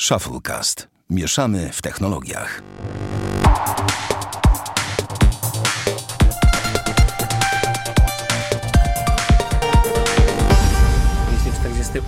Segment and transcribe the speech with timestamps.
[0.00, 0.88] Shufflecast.
[1.10, 2.62] Mieszamy w technologiach.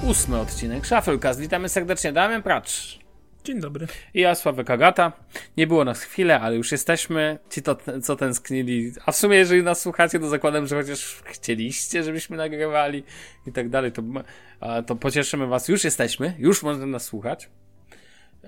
[0.03, 1.41] ósmy odcinek Shufflecast.
[1.41, 2.99] Witamy serdecznie, Damian Pracz.
[3.45, 3.87] Dzień dobry.
[4.15, 5.13] I ja, Sławek Agata.
[5.57, 7.39] Nie było nas chwilę, ale już jesteśmy.
[7.51, 8.93] Ci, to, co tęsknili.
[9.07, 13.05] A w sumie, jeżeli nas słuchacie, to zakładam, że chociaż chcieliście, żebyśmy nagrywali
[13.47, 14.03] i tak dalej, to,
[14.87, 15.69] to pocieszymy was.
[15.69, 17.49] Już jesteśmy, już można nas słuchać.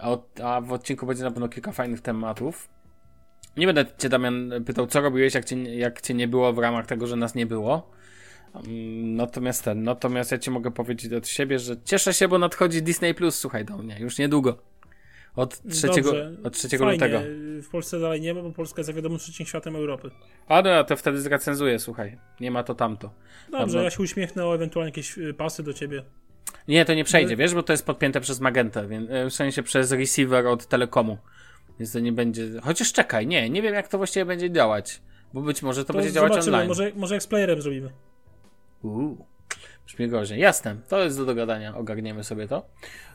[0.00, 2.68] A, a w odcinku będzie na pewno kilka fajnych tematów.
[3.56, 6.86] Nie będę cię, Damian, pytał, co robiłeś, jak cię, jak cię nie było w ramach
[6.86, 7.90] tego, że nas nie było.
[8.54, 12.82] Mm, natomiast ten, natomiast ja ci mogę powiedzieć od siebie, że cieszę się, bo nadchodzi
[12.82, 14.70] Disney Plus, słuchaj do mnie, już niedługo.
[15.36, 15.88] Od 3,
[16.44, 17.20] od 3 lutego.
[17.62, 20.10] W Polsce dalej nie ma, bo Polska jest jak wiadomo trzecim światem Europy.
[20.48, 22.18] A no, to wtedy zrecenzuję, słuchaj.
[22.40, 23.10] Nie ma to tamto.
[23.50, 26.04] Dobrze, Tam, ja się uśmiechnę o ewentualnie jakieś y, pasy do ciebie.
[26.68, 29.62] Nie, to nie przejdzie, wiesz, bo to jest podpięte przez Magentę, więc e, w sensie
[29.62, 31.18] przez receiver od Telekomu.
[31.78, 32.48] Więc to nie będzie.
[32.62, 35.02] Chociaż czekaj, nie, nie wiem jak to właściwie będzie działać.
[35.34, 36.68] Bo być może to, to będzie działać online.
[36.68, 37.90] Może, może jak z playerem zrobimy.
[38.82, 39.26] Uuu.
[39.86, 40.40] Brzmi gorzej.
[40.40, 42.66] Jasne, to jest do dogadania, ogarniemy sobie to.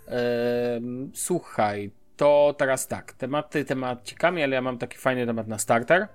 [0.08, 0.82] Eee,
[1.14, 6.08] słuchaj, to teraz tak, tematy temacikami, ale ja mam taki fajny temat na starter.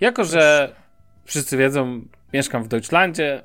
[0.00, 0.74] Jako, że
[1.24, 3.42] wszyscy wiedzą, mieszkam w Deutschlandzie,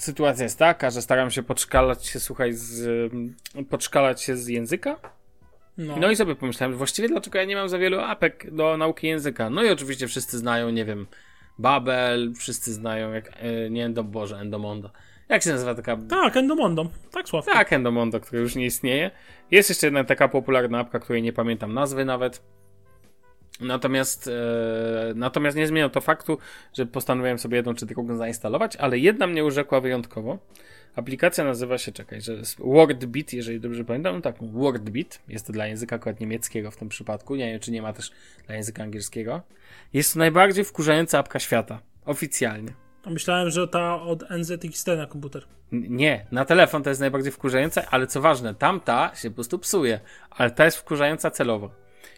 [0.00, 3.12] sytuacja jest taka, że staram się podszkalać się, słuchaj, z,
[3.70, 4.96] podszkalać się z języka.
[5.78, 5.96] No.
[5.96, 9.50] no i sobie pomyślałem, właściwie dlaczego ja nie mam za wielu apek do nauki języka.
[9.50, 11.06] No i oczywiście wszyscy znają, nie wiem,
[11.58, 14.90] Babel, wszyscy znają, jak, e, nie Endo, Boże, Endomondo.
[15.28, 15.96] Jak się nazywa taka...
[15.96, 16.90] Tak, Endomondo.
[17.10, 17.52] Tak, Sławko.
[17.52, 19.10] Tak, Endomondo, który już nie istnieje.
[19.50, 22.42] Jest jeszcze jedna taka popularna apka, której nie pamiętam nazwy nawet.
[23.60, 26.38] Natomiast, e, natomiast nie zmienia to faktu,
[26.74, 30.38] że postanowiłem sobie jedną czy drugą zainstalować, ale jedna mnie urzekła wyjątkowo.
[30.96, 35.52] Aplikacja nazywa się, czekaj, że jest WordBeat, jeżeli dobrze pamiętam, no tak, WordBeat, jest to
[35.52, 38.10] dla języka akurat niemieckiego w tym przypadku, nie wiem, czy nie ma też
[38.46, 39.42] dla języka angielskiego.
[39.92, 42.72] Jest to najbardziej wkurzająca apka świata, oficjalnie.
[43.06, 45.44] Myślałem, że ta od NZXT na komputer.
[45.72, 50.00] Nie, na telefon to jest najbardziej wkurzająca, ale co ważne, tamta się po prostu psuje,
[50.30, 51.70] ale ta jest wkurzająca celowo.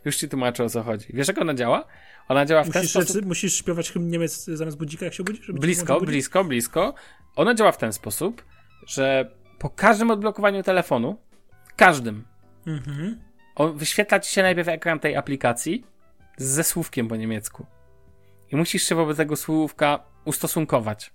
[0.05, 1.07] Już ci tłumaczę o co chodzi.
[1.15, 1.87] Wiesz jak ona działa?
[2.29, 3.25] Ona działa w musisz, ten sposób.
[3.25, 5.53] Musisz śpiewać hymn Niemiec zamiast budzika, jak się budzisz?
[5.53, 6.95] Blisko, blisko, blisko.
[7.37, 8.45] Ona działa w ten sposób,
[8.87, 11.19] że po każdym odblokowaniu telefonu,
[11.77, 12.25] każdym,
[12.67, 13.21] mhm.
[13.55, 15.85] on wyświetla ci się najpierw ekran tej aplikacji
[16.37, 17.67] ze słówkiem po niemiecku.
[18.53, 21.13] I musisz się wobec tego słówka ustosunkować.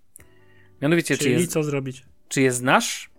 [0.81, 2.05] Mianowicie, Czyli czy je, co zrobić?
[2.27, 3.09] Czy je znasz,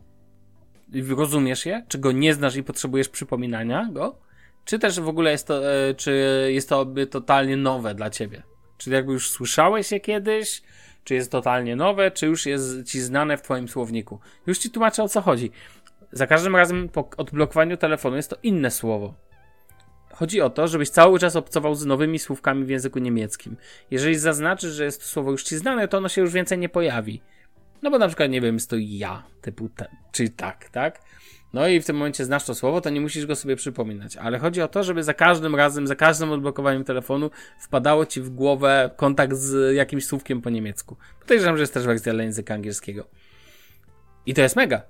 [1.08, 4.18] rozumiesz je, czy go nie znasz i potrzebujesz przypominania go,
[4.68, 6.12] czy też w ogóle jest to, e, czy
[6.52, 8.42] jest to totalnie nowe dla ciebie?
[8.78, 10.62] Czy jakby już słyszałeś je kiedyś,
[11.04, 14.20] czy jest totalnie nowe, czy już jest ci znane w twoim słowniku?
[14.46, 15.50] Już ci tłumaczę o co chodzi.
[16.12, 19.14] Za każdym razem po odblokowaniu telefonu jest to inne słowo.
[20.12, 23.56] Chodzi o to, żebyś cały czas obcował z nowymi słówkami w języku niemieckim.
[23.90, 26.68] Jeżeli zaznaczysz, że jest to słowo już ci znane, to ono się już więcej nie
[26.68, 27.22] pojawi.
[27.82, 29.70] No bo na przykład, nie wiem, jest to ja, typu
[30.12, 31.00] czy tak, tak?
[31.52, 34.16] No i w tym momencie znasz to słowo, to nie musisz go sobie przypominać.
[34.16, 38.30] Ale chodzi o to, żeby za każdym razem, za każdym odblokowaniem telefonu wpadało ci w
[38.30, 40.96] głowę kontakt z jakimś słówkiem po niemiecku.
[41.20, 43.06] Podejrzewam, że jest też wersja dla języka angielskiego.
[44.26, 44.82] I to jest mega.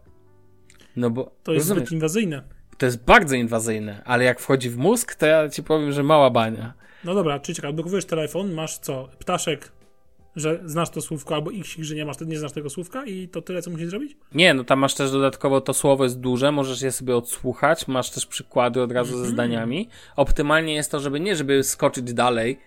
[0.97, 1.25] No bo.
[1.43, 2.43] To jest rozumiesz, zbyt inwazyjne.
[2.79, 6.31] To jest bardzo inwazyjne, ale jak wchodzi w mózg, to ja ci powiem, że mała
[6.31, 6.75] bania.
[7.05, 9.09] No dobra, czyli czekaj, odblokowujesz telefon, masz co?
[9.19, 9.73] Ptaszek
[10.41, 13.43] że znasz to słówko, albo x, że nie masz, nie znasz tego słówka i to
[13.43, 14.17] tyle, co musisz zrobić?
[14.35, 18.11] Nie, no tam masz też dodatkowo to słowo jest duże, możesz je sobie odsłuchać, masz
[18.11, 19.27] też przykłady od razu mm -hmm.
[19.27, 19.35] ze mhm.
[19.35, 19.89] zdaniami.
[20.17, 22.59] Optymalnie jest to, żeby nie, żeby skoczyć dalej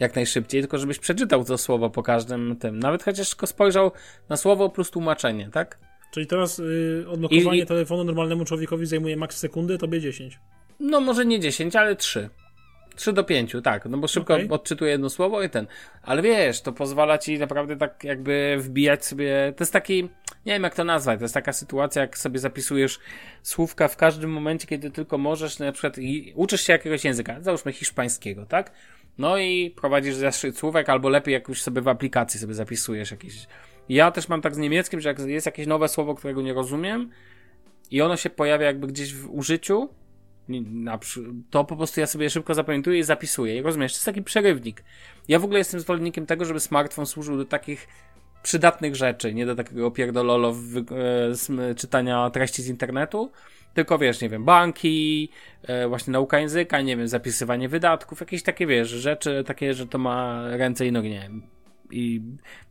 [0.00, 2.78] jak najszybciej, tylko żebyś przeczytał to słowo po każdym tym.
[2.78, 3.90] Nawet chociaż tylko spojrzał
[4.28, 5.78] na słowo plus tłumaczenie, tak?
[6.10, 7.66] Czyli teraz yy, odblokowanie i...
[7.66, 10.38] telefonu normalnemu człowiekowi zajmuje maks sekundy, tobie 10.
[10.80, 12.28] No może nie 10, ale 3.
[12.96, 14.48] 3 do 5, tak, no bo szybko okay.
[14.48, 15.66] odczytuję jedno słowo i ten.
[16.02, 19.52] Ale wiesz, to pozwala ci naprawdę tak jakby wbijać sobie.
[19.56, 20.02] To jest taki,
[20.46, 22.98] nie wiem jak to nazwać, to jest taka sytuacja, jak sobie zapisujesz
[23.42, 27.72] słówka w każdym momencie, kiedy tylko możesz, na przykład i uczysz się jakiegoś języka, załóżmy
[27.72, 28.72] hiszpańskiego, tak?
[29.18, 33.46] No i prowadzisz zeszyt słówek, albo lepiej jak już sobie w aplikacji sobie zapisujesz jakieś.
[33.88, 37.10] Ja też mam tak z niemieckim, że jak jest jakieś nowe słowo, którego nie rozumiem
[37.90, 39.88] i ono się pojawia jakby gdzieś w użyciu,
[41.50, 43.56] to po prostu ja sobie szybko zapamiętuję i zapisuję.
[43.56, 44.84] I rozumiesz, to jest taki przerywnik.
[45.28, 47.88] Ja w ogóle jestem zwolennikiem tego, żeby smartfon służył do takich
[48.42, 50.76] przydatnych rzeczy, nie do takiego pierdololo w,
[51.58, 53.32] e, czytania treści z internetu,
[53.74, 55.28] tylko wiesz, nie wiem, banki,
[55.62, 59.98] e, właśnie nauka języka, nie wiem, zapisywanie wydatków, jakieś takie, wiesz, rzeczy takie, że to
[59.98, 61.42] ma ręce i nogi, nie wiem,
[61.90, 62.22] i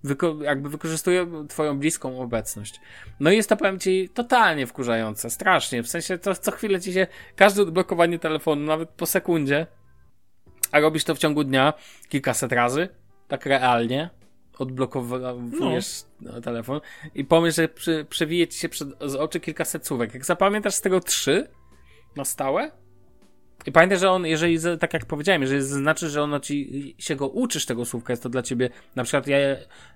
[0.04, 2.82] wyko jakby wykorzystuje twoją bliską obecność.
[3.20, 6.94] No i jest to, powiem ci, totalnie wkurzające, strasznie, w sensie to co chwilę ci
[6.94, 9.68] się, każde odblokowanie telefonu, nawet po sekundzie,
[10.72, 11.74] a robisz to w ciągu dnia
[12.10, 12.90] kilkaset razy,
[13.28, 14.10] tak realnie,
[14.58, 16.42] odblokowujesz no.
[16.42, 16.82] telefon
[17.16, 20.14] i pomyśl, że przy, przewije ci się przed, z oczy kilkaset słówek.
[20.14, 21.48] Jak zapamiętasz z tego trzy
[22.16, 22.72] na stałe,
[23.66, 27.28] i pamiętaj, że on, jeżeli, tak jak powiedziałem, jeżeli znaczy, że ono ci się go
[27.28, 29.38] uczysz tego słówka, jest to dla ciebie, na przykład ja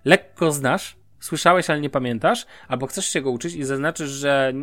[0.05, 4.53] lekko znasz, słyszałeś, ale nie pamiętasz, albo chcesz się go uczyć i zaznaczysz, że,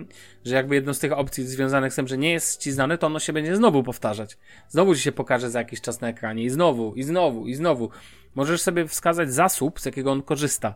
[0.44, 3.06] że jakby jedną z tych opcji związanych z tym, że nie jest ci znane, to
[3.06, 4.38] ono się będzie znowu powtarzać.
[4.68, 7.90] Znowu ci się pokaże za jakiś czas na ekranie i znowu, i znowu, i znowu.
[8.34, 10.74] Możesz sobie wskazać zasób, z jakiego on korzysta.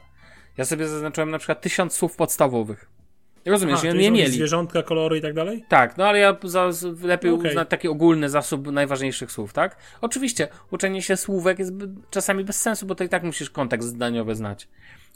[0.57, 3.00] Ja sobie zaznaczyłem na przykład tysiąc słów podstawowych.
[3.47, 4.33] Rozumiesz, A, nie mieli.
[4.33, 5.65] Zwierzątka, kolory i tak dalej?
[5.69, 6.71] Tak, no ale ja za,
[7.03, 7.49] lepiej okay.
[7.49, 9.77] uznać taki ogólny zasób najważniejszych słów, tak?
[10.01, 11.73] Oczywiście, uczenie się słówek jest
[12.11, 14.69] czasami bez sensu, bo to i tak musisz kontekst zdaniowy znać.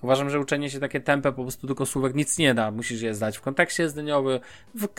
[0.05, 2.71] Uważam, że uczenie się takie tempę po prostu tylko słówek nic nie da.
[2.71, 4.41] Musisz je zdać w kontekście zdaniowym.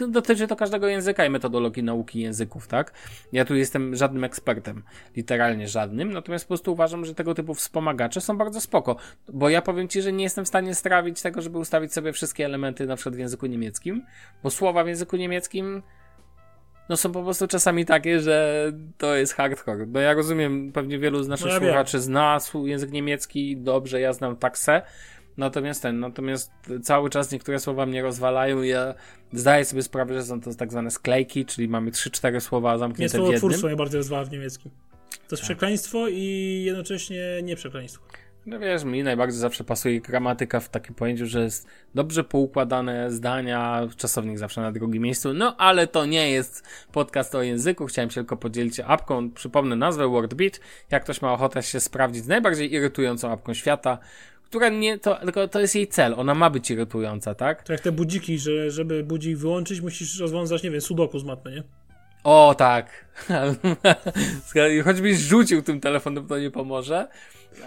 [0.07, 2.94] Dotyczy to każdego języka i metodologii nauki języków, tak?
[3.31, 4.84] Ja tu jestem żadnym ekspertem,
[5.16, 8.96] literalnie żadnym, natomiast po prostu uważam, że tego typu wspomagacze są bardzo spoko.
[9.34, 12.46] Bo ja powiem Ci, że nie jestem w stanie strawić tego, żeby ustawić sobie wszystkie
[12.46, 14.06] elementy na przykład w języku niemieckim,
[14.44, 15.84] bo słowa w języku niemieckim
[16.90, 19.86] no są po prostu czasami takie, że to jest hardcore.
[19.86, 22.02] No ja rozumiem, pewnie wielu z naszych no ja słuchaczy wiem.
[22.02, 24.82] zna język niemiecki, dobrze, ja znam taksę,
[25.38, 26.52] natomiast ten, natomiast
[26.84, 28.94] cały czas niektóre słowa mnie rozwalają i ja
[29.34, 33.22] zdaję sobie sprawę, że są to tak zwane sklejki, czyli mamy 3-4 słowa zamknięte w
[33.22, 33.38] jednym.
[33.38, 34.72] twórstwo mnie bardziej rozwala w niemieckim.
[35.10, 35.40] To jest tak.
[35.40, 38.04] przekleństwo i jednocześnie nie przekleństwo.
[38.45, 43.88] No wiesz, mi najbardziej zawsze pasuje gramatyka w takim pojęciu, że jest dobrze poukładane zdania,
[43.97, 48.15] czasownik zawsze na drugim miejscu, no ale to nie jest podcast o języku, chciałem się
[48.15, 50.59] tylko podzielić apką, przypomnę nazwę WordBeat,
[50.92, 53.97] jak ktoś ma ochotę się sprawdzić z najbardziej irytującą apką świata,
[54.44, 57.63] która nie, to, tylko to jest jej cel, ona ma być irytująca, tak?
[57.63, 61.51] To jak te budziki, że żeby budzik wyłączyć, musisz rozwiązać, nie wiem, sudoku z matmy,
[61.51, 61.63] nie?
[62.25, 63.06] O, tak.
[64.86, 67.07] Choćbyś rzucił tym telefonem, to nie pomoże.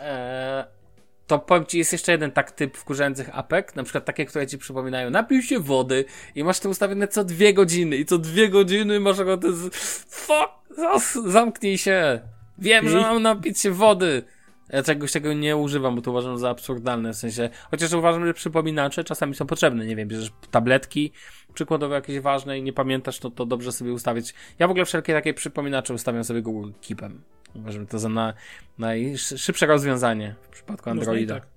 [0.02, 0.64] Eee,
[1.26, 4.58] to powiem ci, jest jeszcze jeden tak typ wkurzających apek, na przykład takie, które ci
[4.58, 9.00] przypominają, napij się wody i masz to ustawione co dwie godziny i co dwie godziny
[9.00, 9.68] masz ochotę z...
[10.08, 11.26] Fuck!
[11.26, 12.20] Zamknij się!
[12.58, 12.88] Wiem, I?
[12.88, 14.22] że mam napić się wody!
[14.70, 18.34] Ja czegoś tego nie używam, bo to uważam za absurdalne, w sensie, chociaż uważam, że
[18.34, 21.12] przypominacze czasami są potrzebne, nie wiem, bierzesz tabletki,
[21.54, 24.34] przykładowo jakieś ważne i nie pamiętasz, to, to dobrze sobie ustawić.
[24.58, 27.22] Ja w ogóle wszelkie takie przypominacze ustawiam sobie Google Keepem.
[27.54, 28.34] Uważam to za na,
[28.78, 31.34] najszybsze rozwiązanie w przypadku Androida.
[31.34, 31.48] Tak.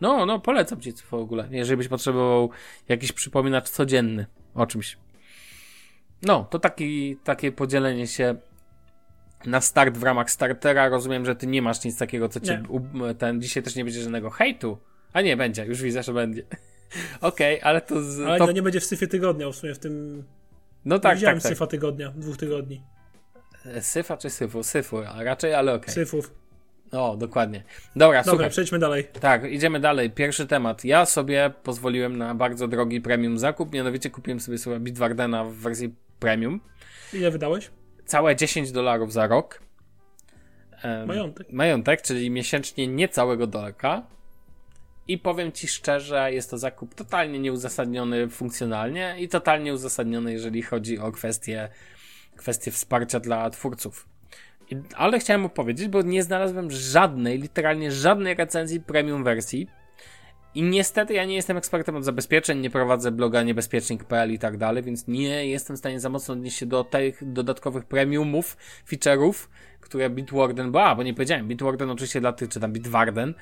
[0.00, 2.50] No, no, polecam ci w ogóle, jeżeli byś potrzebował
[2.88, 4.98] jakiś przypominacz codzienny o czymś.
[6.22, 8.36] No, to taki, takie podzielenie się
[9.46, 10.88] na start w ramach startera.
[10.88, 12.62] Rozumiem, że ty nie masz nic takiego, co cię.
[13.18, 14.78] Ten, dzisiaj też nie będzie żadnego hejtu.
[15.12, 16.42] A nie, będzie, już widzę, że będzie.
[17.20, 18.02] Okej, okay, ale to.
[18.02, 18.46] Z, ale to...
[18.46, 20.24] to nie będzie w syfie tygodnia, w sumie w tym.
[20.84, 21.70] No tak, Widziałem tak, syfa tak.
[21.70, 22.82] tygodnia, dwóch tygodni.
[23.66, 24.62] E, syfa czy syfu?
[24.62, 25.82] Syfu, a raczej, ale okej.
[25.82, 25.94] Okay.
[25.94, 26.34] Syfów.
[26.92, 27.62] O, dokładnie.
[27.96, 28.50] Dobra, Dobra słuchaj.
[28.50, 29.04] przejdźmy dalej.
[29.20, 30.10] Tak, idziemy dalej.
[30.10, 30.84] Pierwszy temat.
[30.84, 35.94] Ja sobie pozwoliłem na bardzo drogi premium zakup, mianowicie kupiłem sobie sobie Bitwardena w wersji
[36.20, 36.60] premium.
[37.12, 37.70] Ile wydałeś?
[38.08, 39.62] Całe 10 dolarów za rok.
[41.06, 41.52] majątek.
[41.52, 44.02] Majątek, czyli miesięcznie niecałego dolarka.
[45.08, 50.98] I powiem ci szczerze, jest to zakup totalnie nieuzasadniony funkcjonalnie i totalnie uzasadniony, jeżeli chodzi
[50.98, 51.68] o kwestie,
[52.36, 54.08] kwestie wsparcia dla twórców.
[54.70, 59.68] I, ale chciałem opowiedzieć, bo nie znalazłem żadnej, literalnie żadnej recenzji premium wersji.
[60.54, 64.82] I niestety ja nie jestem ekspertem od zabezpieczeń, nie prowadzę bloga niebezpiecznik.pl i tak dalej,
[64.82, 68.56] więc nie jestem w stanie za mocno odnieść się do tych dodatkowych premiumów,
[68.90, 69.48] feature'ów,
[69.80, 73.34] które Bitwarden, bo, a, bo nie powiedziałem, Bitwarden oczywiście dla tych, czy tam Bitwarden,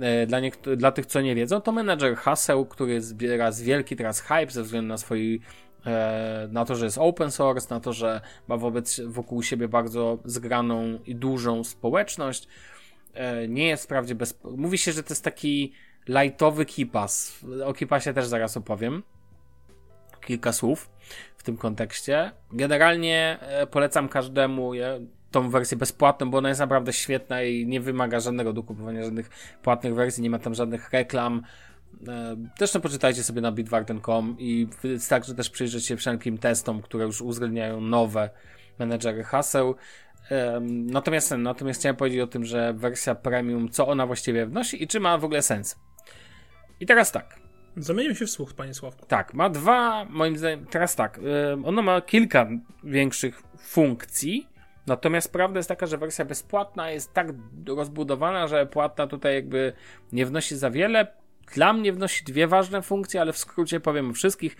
[0.00, 0.40] e, dla,
[0.76, 4.62] dla tych, co nie wiedzą, to menedżer haseł, który zbiera z wielki teraz hype ze
[4.62, 5.40] względu na swój
[5.86, 10.18] e, na to, że jest open source, na to, że ma wobec wokół siebie bardzo
[10.24, 12.48] zgraną i dużą społeczność.
[13.14, 14.40] E, nie jest wprawdzie bez.
[14.56, 15.72] Mówi się, że to jest taki
[16.08, 17.44] lightowy kipas.
[17.64, 19.02] O kipasie też zaraz opowiem.
[20.26, 20.90] Kilka słów
[21.36, 22.32] w tym kontekście.
[22.52, 23.38] Generalnie
[23.70, 24.72] polecam każdemu
[25.30, 29.30] tą wersję bezpłatną, bo ona jest naprawdę świetna i nie wymaga żadnego dokupowania, żadnych
[29.62, 31.42] płatnych wersji, nie ma tam żadnych reklam.
[32.08, 37.04] E, też no, poczytajcie sobie na bitwarden.com i wystarczy też przyjrzeć się wszelkim testom, które
[37.04, 38.30] już uwzględniają nowe
[38.78, 39.74] menedżery haseł.
[40.70, 45.00] Natomiast, natomiast chciałem powiedzieć o tym, że wersja premium, co ona właściwie wnosi i czy
[45.00, 45.76] ma w ogóle sens.
[46.80, 47.40] I teraz tak.
[47.76, 49.06] Zamienił się w słuch, panie Sławku.
[49.06, 51.20] Tak, ma dwa, moim zdaniem, teraz tak,
[51.64, 52.48] ona ma kilka
[52.84, 54.50] większych funkcji,
[54.86, 57.26] Natomiast prawda jest taka, że wersja bezpłatna jest tak
[57.66, 59.72] rozbudowana, że płatna tutaj jakby
[60.12, 61.06] nie wnosi za wiele.
[61.54, 64.56] Dla mnie wnosi dwie ważne funkcje, ale w skrócie powiem o wszystkich.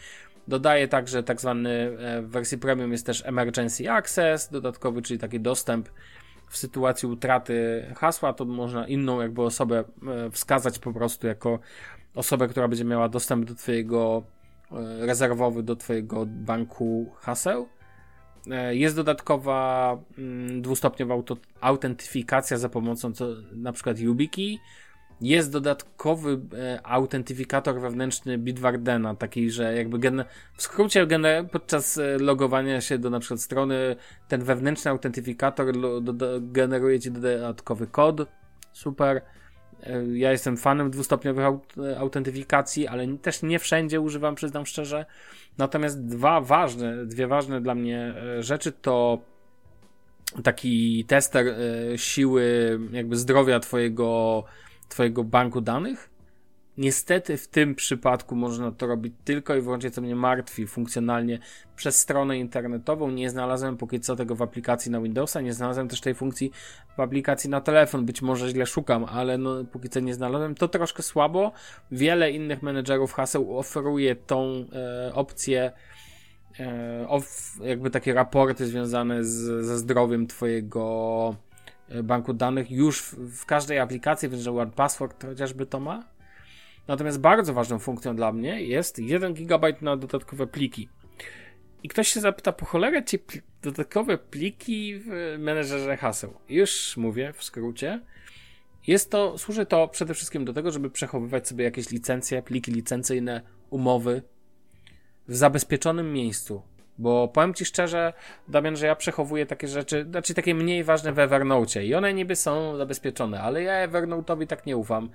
[0.49, 5.41] Dodaje także tak zwany e, w wersji premium jest też emergency access dodatkowy, czyli taki
[5.41, 5.89] dostęp
[6.49, 11.59] w sytuacji utraty hasła, to można inną jakby osobę e, wskazać po prostu jako
[12.14, 14.23] osobę, która będzie miała dostęp do twojego
[14.73, 17.69] e, rezerwowy do twojego banku haseł.
[18.71, 21.14] Jest dodatkowa mm, dwustopniowa
[21.61, 24.59] autentyfikacja za pomocą co, na przykład YubiKey,
[25.21, 30.25] jest dodatkowy e, autentyfikator wewnętrzny Bitwardena, taki, że jakby gen,
[30.55, 33.97] w skrócie gen, podczas e, logowania się do na przykład strony
[34.29, 35.67] ten wewnętrzny autentyfikator
[36.40, 38.21] generuje ci dodatkowy kod.
[38.73, 39.23] Super.
[39.82, 45.06] E, ja jestem fanem dwustopniowych aut, e, autentyfikacji, ale też nie wszędzie używam, przyznam szczerze.
[45.58, 49.18] Natomiast dwa ważne, dwie ważne dla mnie e, rzeczy to
[50.42, 51.46] taki tester
[51.96, 54.44] siły, jakby zdrowia twojego
[54.90, 56.10] Twojego banku danych.
[56.80, 61.38] Niestety w tym przypadku można to robić tylko i wyłącznie, co mnie martwi, funkcjonalnie
[61.76, 63.10] przez stronę internetową.
[63.10, 66.50] Nie znalazłem póki co tego w aplikacji na Windowsa, nie znalazłem też tej funkcji
[66.96, 68.06] w aplikacji na telefon.
[68.06, 70.54] Być może źle szukam, ale no, póki co nie znalazłem.
[70.54, 71.52] To troszkę słabo.
[71.92, 75.72] Wiele innych menedżerów haseł oferuje tą e, opcję
[76.60, 81.37] e, of, jakby takie raporty związane z, ze zdrowiem Twojego
[82.02, 86.20] banku danych już w, w każdej aplikacji, więc że One Password chociażby to ma.
[86.90, 90.88] Natomiast bardzo ważną funkcją dla mnie jest 1 GB na dodatkowe pliki.
[91.82, 96.35] I ktoś się zapyta, po cholerę ci pl dodatkowe pliki w menedżerze haseł.
[96.49, 98.00] Już mówię w skrócie.
[98.87, 103.42] Jest to, służy to przede wszystkim do tego, żeby przechowywać sobie jakieś licencje, pliki licencyjne,
[103.70, 104.23] umowy
[105.28, 106.62] w zabezpieczonym miejscu.
[107.00, 108.12] Bo powiem ci szczerze,
[108.49, 112.37] Damian, że ja przechowuję takie rzeczy, znaczy takie mniej ważne w Evernote i one niby
[112.37, 115.11] są zabezpieczone, ale ja Evernote'owi tak nie ufam.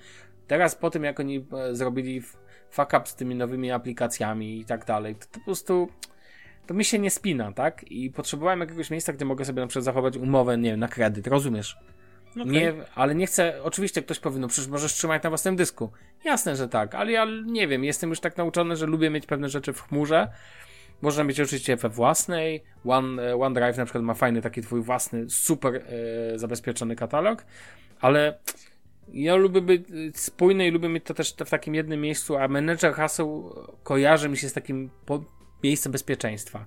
[0.47, 2.21] Teraz po tym, jak oni e, zrobili
[2.69, 5.87] fuck up z tymi nowymi aplikacjami i tak dalej, to, to po prostu
[6.67, 7.83] to mi się nie spina, tak?
[7.91, 11.27] I potrzebowałem jakiegoś miejsca, gdzie mogę sobie na przykład zachować umowę, nie wiem, na kredyt,
[11.27, 11.77] rozumiesz?
[12.31, 12.45] Okay.
[12.45, 15.91] Nie, ale nie chcę, oczywiście ktoś powie, no przecież możesz trzymać na własnym dysku.
[16.23, 19.49] Jasne, że tak, ale ja nie wiem, jestem już tak nauczony, że lubię mieć pewne
[19.49, 20.27] rzeczy w chmurze,
[21.01, 22.63] można mieć oczywiście we własnej.
[22.85, 27.45] One, e, OneDrive na przykład ma fajny taki twój własny, super e, zabezpieczony katalog,
[28.01, 28.39] ale
[29.13, 29.83] ja lubię być
[30.13, 34.37] spójny i lubię mieć to też w takim jednym miejscu, a menedżer haseł kojarzy mi
[34.37, 34.89] się z takim
[35.63, 36.65] miejscem bezpieczeństwa.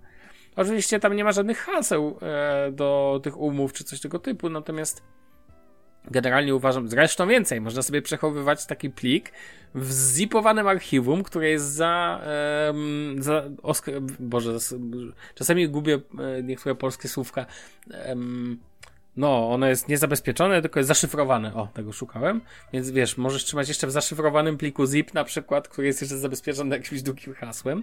[0.56, 5.02] Oczywiście tam nie ma żadnych haseł e, do tych umów czy coś tego typu, natomiast
[6.10, 9.32] Generalnie uważam, zresztą więcej, można sobie przechowywać taki plik
[9.74, 12.20] w zipowanym archiwum, które jest za,
[12.66, 13.44] um, za
[14.20, 14.58] Boże,
[15.34, 17.46] czasami gubię e, niektóre polskie słówka.
[18.08, 18.58] Um,
[19.16, 21.54] no, ono jest niezabezpieczone, tylko jest zaszyfrowane.
[21.54, 22.40] O, tego szukałem.
[22.72, 26.76] Więc wiesz, możesz trzymać jeszcze w zaszyfrowanym pliku zip na przykład, który jest jeszcze zabezpieczony
[26.76, 27.82] jakimś długim hasłem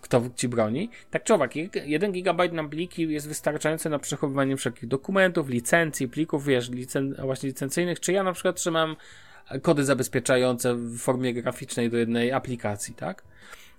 [0.00, 0.90] kto ci broni.
[1.10, 1.50] Tak czy owak,
[1.84, 7.48] 1 GB na pliki jest wystarczający na przechowywanie wszelkich dokumentów, licencji, plików, wiesz, licen właśnie
[7.48, 8.96] licencyjnych, czy ja na przykład trzymam
[9.62, 13.24] kody zabezpieczające w formie graficznej do jednej aplikacji, tak?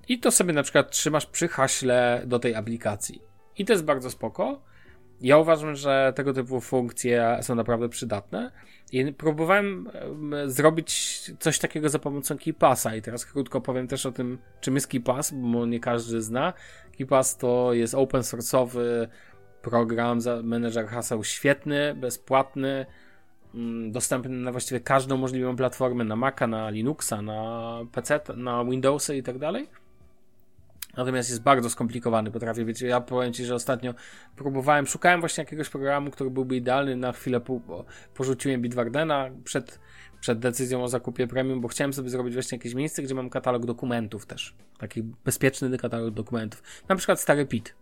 [0.08, 3.22] I to sobie na przykład trzymasz przy haśle do tej aplikacji.
[3.58, 4.62] I to jest bardzo spoko.
[5.22, 8.52] Ja uważam, że tego typu funkcje są naprawdę przydatne.
[8.92, 9.90] I próbowałem
[10.46, 14.88] zrobić coś takiego za pomocą KeePassa i teraz krótko powiem też o tym, czym jest
[14.88, 16.54] KeePass, bo nie każdy zna.
[16.98, 19.08] KeePass to jest open source'owy
[19.62, 22.86] program, menedżer haseł świetny, bezpłatny,
[23.56, 29.18] mm, dostępny na właściwie każdą możliwą platformę, na Maca, na Linuxa, na PC, na Windowsy
[29.18, 29.81] i tak dalej.
[30.98, 32.82] Natomiast jest bardzo skomplikowany, potrafię być.
[32.82, 33.94] Ja powiem Ci, że ostatnio
[34.36, 36.96] próbowałem, szukałem właśnie jakiegoś programu, który byłby idealny.
[36.96, 39.80] Na chwilę po, porzuciłem Bitwardena przed,
[40.20, 43.66] przed decyzją o zakupie premium, bo chciałem sobie zrobić właśnie jakieś miejsce, gdzie mam katalog
[43.66, 44.56] dokumentów też.
[44.78, 46.64] Taki bezpieczny katalog dokumentów.
[46.90, 47.76] Na przykład stary PIT.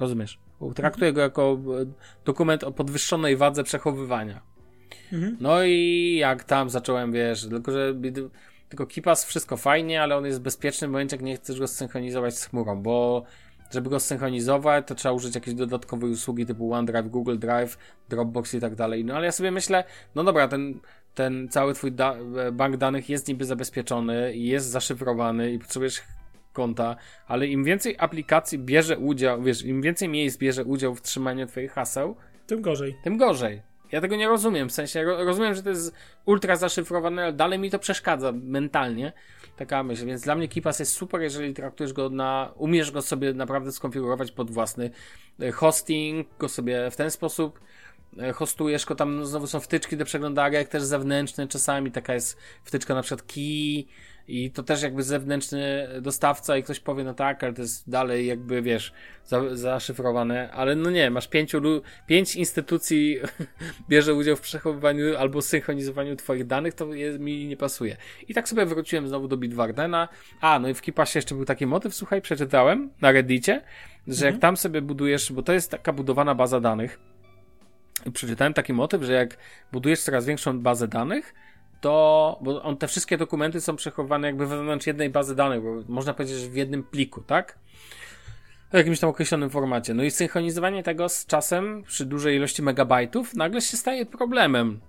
[0.00, 0.38] Rozumiesz?
[0.74, 1.86] Traktuję go jako e,
[2.24, 4.40] dokument o podwyższonej wadze przechowywania.
[5.12, 5.36] Mhm.
[5.40, 7.94] No i jak tam zacząłem, wiesz, tylko że
[8.68, 12.38] tylko KeePass wszystko fajnie, ale on jest bezpieczny w momencie, jak nie chcesz go zsynchronizować
[12.38, 13.24] z chmurą, bo
[13.70, 18.60] żeby go zsynchronizować, to trzeba użyć jakiejś dodatkowej usługi typu OneDrive, Google Drive, Dropbox i
[18.60, 19.04] tak dalej.
[19.04, 20.80] No ale ja sobie myślę, no dobra, ten,
[21.14, 22.16] ten cały twój da
[22.52, 26.02] bank danych jest niby zabezpieczony i jest zaszyfrowany i potrzebujesz
[26.52, 26.96] konta,
[27.26, 31.72] ale im więcej aplikacji bierze udział, wiesz, im więcej miejsc bierze udział w trzymaniu twoich
[31.72, 32.96] haseł, tym gorzej.
[33.04, 33.62] Tym gorzej.
[33.92, 37.70] Ja tego nie rozumiem, w sensie rozumiem, że to jest ultra zaszyfrowane, ale dalej mi
[37.70, 39.12] to przeszkadza mentalnie.
[39.56, 43.34] Taka myśl, więc dla mnie KeePass jest super, jeżeli traktujesz go na, umiesz go sobie
[43.34, 44.90] naprawdę skonfigurować pod własny
[45.40, 47.60] e, hosting, go sobie w ten sposób
[48.18, 52.94] e, hostujesz go, tam znowu są wtyczki do przeglądarek, też zewnętrzne, czasami taka jest wtyczka
[52.94, 53.84] na przykład key,
[54.28, 58.26] i to też jakby zewnętrzny dostawca i ktoś powie, no tak, ale to jest dalej
[58.26, 58.92] jakby, wiesz,
[59.24, 61.60] za, zaszyfrowane, ale no nie, masz pięciu,
[62.06, 63.18] pięć instytucji
[63.88, 67.96] bierze udział w przechowywaniu albo synchronizowaniu twoich danych, to jest, mi nie pasuje.
[68.28, 70.08] I tak sobie wróciłem znowu do Bitwardena.
[70.40, 73.62] A, no i w Kipasie jeszcze był taki motyw, słuchaj, przeczytałem na Reddicie,
[74.06, 74.34] że mhm.
[74.34, 76.98] jak tam sobie budujesz, bo to jest taka budowana baza danych,
[78.06, 79.36] i przeczytałem taki motyw, że jak
[79.72, 81.34] budujesz coraz większą bazę danych,
[81.86, 86.14] to, bo on, te wszystkie dokumenty są przechowywane jakby wewnątrz jednej bazy danych, bo można
[86.14, 87.58] powiedzieć, że w jednym pliku, tak?
[88.70, 89.94] W jakimś tam określonym formacie.
[89.94, 94.80] No i synchronizowanie tego z czasem przy dużej ilości megabajtów nagle się staje problemem.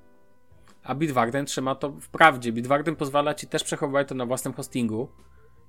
[0.83, 2.51] A Bitwarden trzyma to w prawdzie.
[2.51, 5.09] Bitwarden pozwala ci też przechowywać to na własnym hostingu.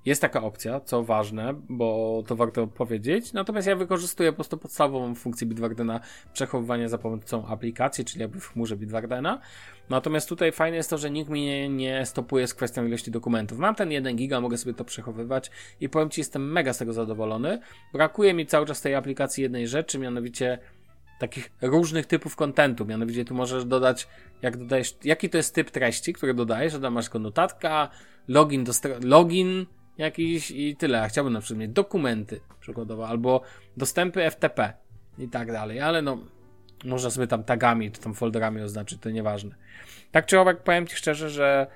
[0.05, 3.33] Jest taka opcja, co ważne, bo to warto powiedzieć.
[3.33, 5.99] Natomiast ja wykorzystuję po prostu podstawową funkcję Bitwardena
[6.33, 9.41] przechowywania za pomocą aplikacji, czyli jakby w chmurze Bitwardena.
[9.89, 13.59] Natomiast tutaj fajne jest to, że nikt mnie nie, stopuje z kwestią ilości dokumentów.
[13.59, 15.51] Mam ten 1 giga, mogę sobie to przechowywać
[15.81, 17.59] i powiem Ci, jestem mega z tego zadowolony.
[17.93, 20.57] Brakuje mi cały czas tej aplikacji jednej rzeczy, mianowicie
[21.19, 22.85] takich różnych typów kontentu.
[22.85, 24.07] Mianowicie tu możesz dodać,
[24.41, 27.89] jak dodajesz, jaki to jest typ treści, który dodajesz, że masz tylko notatka,
[28.27, 29.65] login do login
[29.99, 31.09] jakiś i tyle.
[31.09, 33.41] Chciałbym na przykład mieć dokumenty przykładowo, albo
[33.77, 34.73] dostępy FTP
[35.17, 36.17] i tak dalej, ale no
[36.85, 39.55] można sobie tam tagami, czy tam folderami oznaczyć, to nieważne.
[40.11, 41.67] Tak czy owak, powiem Ci szczerze, że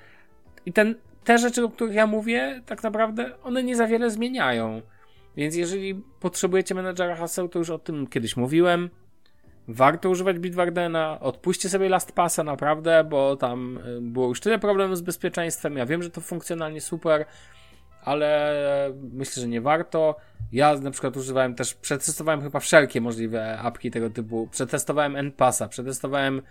[0.66, 4.82] i ten, te rzeczy, o których ja mówię, tak naprawdę one nie za wiele zmieniają.
[5.36, 8.90] Więc jeżeli potrzebujecie menedżera haseł, to już o tym kiedyś mówiłem.
[9.68, 15.00] Warto używać Bitwardena, odpuśćcie sobie LastPassa naprawdę, bo tam y, było już tyle problemów z
[15.00, 15.76] bezpieczeństwem.
[15.76, 17.26] Ja wiem, że to funkcjonalnie super,
[18.04, 18.54] ale
[19.12, 20.16] myślę, że nie warto.
[20.52, 24.48] Ja na przykład używałem też, przetestowałem chyba wszelkie możliwe apki tego typu.
[24.50, 26.42] Przetestowałem NPassa, przetestowałem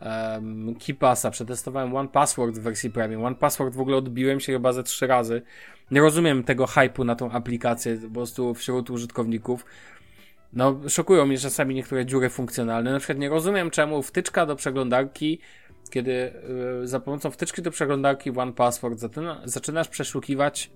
[0.00, 3.24] um, KeyPassa, przetestowałem OnePassword w wersji premium.
[3.24, 5.42] OnePassword w ogóle odbiłem się chyba ze trzy razy.
[5.90, 9.64] Nie rozumiem tego hypu na tą aplikację po prostu wśród użytkowników.
[10.52, 12.92] No, szokują mnie czasami niektóre dziury funkcjonalne.
[12.92, 15.38] Na przykład nie rozumiem, czemu wtyczka do przeglądarki,
[15.90, 16.32] kiedy
[16.80, 20.70] yy, za pomocą wtyczki do przeglądarki OnePassword zaczyna, zaczynasz przeszukiwać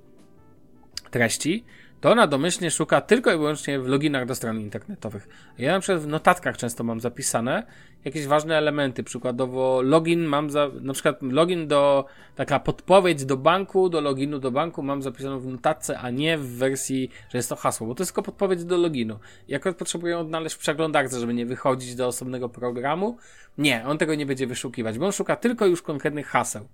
[1.14, 1.64] treści,
[2.00, 5.28] to ona domyślnie szuka tylko i wyłącznie w loginach do stron internetowych.
[5.58, 7.66] Ja na przykład w notatkach często mam zapisane
[8.04, 12.04] jakieś ważne elementy, przykładowo login mam za, na przykład login do,
[12.36, 16.46] taka podpowiedź do banku, do loginu do banku mam zapisaną w notatce, a nie w
[16.46, 19.18] wersji, że jest to hasło, bo to jest tylko podpowiedź do loginu.
[19.48, 23.18] Jak potrzebuję odnaleźć w przeglądarce, żeby nie wychodzić do osobnego programu,
[23.58, 26.68] nie, on tego nie będzie wyszukiwać, bo on szuka tylko już konkretnych haseł.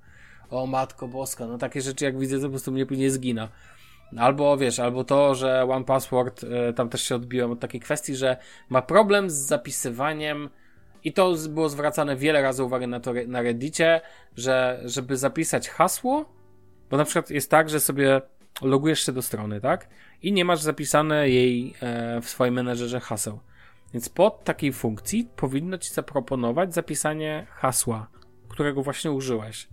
[0.50, 3.48] O matko boska, no takie rzeczy jak widzę to po prostu mnie później zgina.
[4.16, 8.16] Albo wiesz, albo to, że One Password y, tam też się odbiłem od takiej kwestii,
[8.16, 8.36] że
[8.68, 10.48] ma problem z zapisywaniem
[11.04, 14.00] i to było zwracane wiele razy uwagę na to na Reddicie,
[14.36, 16.32] że żeby zapisać hasło,
[16.90, 18.20] bo na przykład jest tak, że sobie
[18.62, 19.88] logujesz się do strony, tak?
[20.22, 23.40] I nie masz zapisane jej e, w swoim menedżerze haseł.
[23.94, 28.06] Więc pod takiej funkcji powinno ci zaproponować zapisanie hasła,
[28.48, 29.68] którego właśnie użyłeś.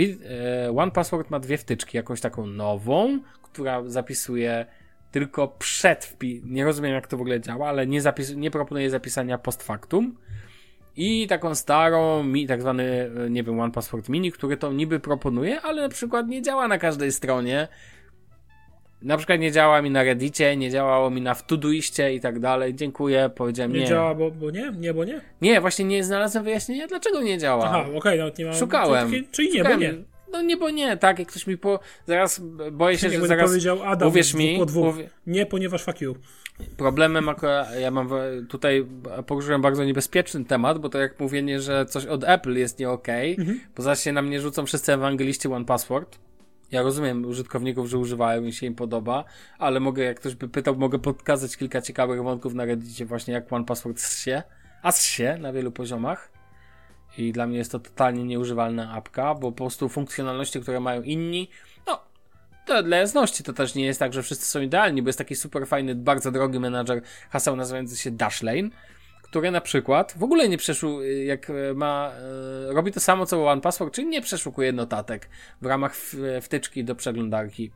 [0.00, 3.18] E, One Password ma dwie wtyczki, jakąś taką nową,
[3.52, 4.66] która zapisuje
[5.10, 6.42] tylko przed wpi...
[6.44, 8.34] Nie rozumiem, jak to w ogóle działa, ale nie, zapis...
[8.34, 10.16] nie proponuje zapisania post factum.
[10.96, 15.60] I taką starą, mi, tak zwany, nie wiem, One Password Mini, który to niby proponuje,
[15.60, 17.68] ale na przykład nie działa na każdej stronie.
[19.02, 22.74] Na przykład nie działa mi na Reddicie, nie działało mi na Todoiście i tak dalej.
[22.74, 23.80] Dziękuję, powiedziałem nie.
[23.80, 24.72] Nie działa, bo, bo nie?
[24.78, 25.20] Nie, bo nie?
[25.40, 27.64] Nie, właśnie nie znalazłem wyjaśnienia, dlaczego nie działa.
[27.64, 28.54] Aha, okej, okay, nawet nie mam.
[28.54, 29.10] Szukałem.
[29.10, 29.80] Czyli, czyli nie, Szukałem.
[29.80, 30.11] bo nie.
[30.32, 31.80] No nie, bo nie, tak, jak ktoś mi po...
[32.06, 32.40] Zaraz
[32.72, 33.50] boję się, nie, że zaraz...
[33.50, 34.58] powiedział Adam uwierz mi...
[34.58, 34.94] po dwóch.
[35.26, 36.16] Nie, ponieważ fuck you.
[36.76, 38.08] Problemem akurat, ja mam
[38.48, 38.86] tutaj,
[39.26, 43.32] poruszyłem bardzo niebezpieczny temat, bo to jak mówienie, że coś od Apple jest nie okej,
[43.32, 43.60] okay, mhm.
[43.76, 46.18] bo zaś się na mnie rzucą wszyscy ewangeliści One Password.
[46.70, 49.24] Ja rozumiem użytkowników, że używają i się im podoba,
[49.58, 53.52] ale mogę, jak ktoś by pytał, mogę pokazać kilka ciekawych wątków na Reddicie właśnie jak
[53.52, 54.42] One Password się,
[54.82, 56.31] a się na wielu poziomach.
[57.18, 61.48] I dla mnie jest to totalnie nieużywalna apka, bo po prostu funkcjonalności, które mają inni,
[61.86, 62.00] no,
[62.66, 65.36] to dla jasności to też nie jest tak, że wszyscy są idealni, bo jest taki
[65.36, 68.68] super fajny, bardzo drogi menadżer haseł nazywający się Dashlane,
[69.22, 72.12] który na przykład w ogóle nie przeszukuje, jak ma,
[72.68, 75.28] e, robi to samo co One Password, czyli nie przeszukuje notatek
[75.62, 75.96] w ramach
[76.42, 77.70] wtyczki do przeglądarki.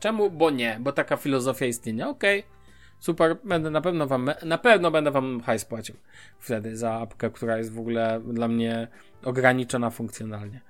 [0.00, 0.30] Czemu?
[0.30, 2.08] Bo nie, bo taka filozofia istnienia.
[2.08, 2.59] Okej, okay.
[3.00, 5.94] Super, będę na pewno wam, na pewno będę wam hajs płacił
[6.38, 8.88] wtedy za apkę, która jest w ogóle dla mnie
[9.24, 10.60] ograniczona funkcjonalnie.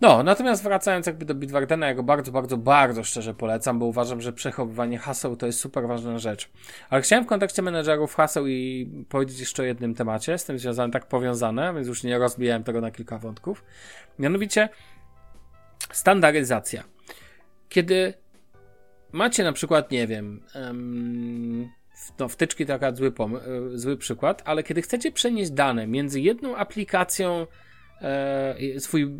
[0.00, 4.20] No, natomiast wracając jakby do Bitwardena, ja go bardzo, bardzo, bardzo szczerze polecam, bo uważam,
[4.20, 6.50] że przechowywanie haseł to jest super ważna rzecz.
[6.90, 10.92] Ale chciałem w kontekście menedżerów haseł i powiedzieć jeszcze o jednym temacie, z tym związane,
[10.92, 13.64] tak powiązane, więc już nie rozbijałem tego na kilka wątków.
[14.18, 14.68] Mianowicie
[15.92, 16.84] standaryzacja.
[17.68, 18.14] Kiedy
[19.12, 20.42] macie na przykład, nie wiem,
[22.18, 26.56] no, wtyczki to akurat zły, e, zły przykład, ale kiedy chcecie przenieść dane między jedną
[26.56, 27.46] aplikacją,
[28.00, 29.10] e, swój,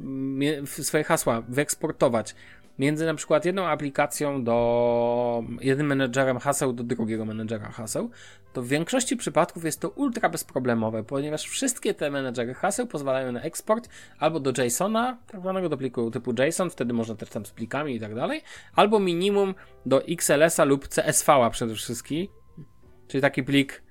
[0.64, 2.34] swoje hasła wyeksportować
[2.80, 8.10] między na przykład jedną aplikacją do jednym menedżerem haseł do drugiego menedżera haseł,
[8.52, 13.42] to w większości przypadków jest to ultra bezproblemowe, ponieważ wszystkie te menedżery haseł pozwalają na
[13.42, 13.88] eksport
[14.18, 17.94] albo do JSONa, tak zwanego do pliku typu JSON, wtedy można też tam z plikami
[17.94, 18.42] i tak dalej,
[18.74, 19.54] albo minimum
[19.86, 22.26] do XLS-a lub CSV-a przede wszystkim,
[23.08, 23.82] czyli taki plik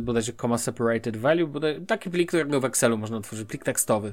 [0.00, 4.12] bodajże comma separated value, bodaj, taki plik, którego w Excelu można otworzyć, plik tekstowy.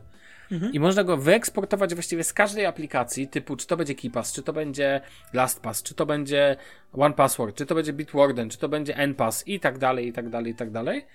[0.52, 0.74] Mhm.
[0.74, 4.54] I można go wyeksportować właściwie z każdej aplikacji, typu czy to będzie KeePass, czy to
[4.54, 5.02] będzie
[5.34, 6.56] LastPass, czy to będzie
[6.94, 10.52] OnePassword, czy to będzie Bitwarden, czy to będzie NPass i tak dalej, i tak dalej,
[10.52, 11.06] i tak dalej.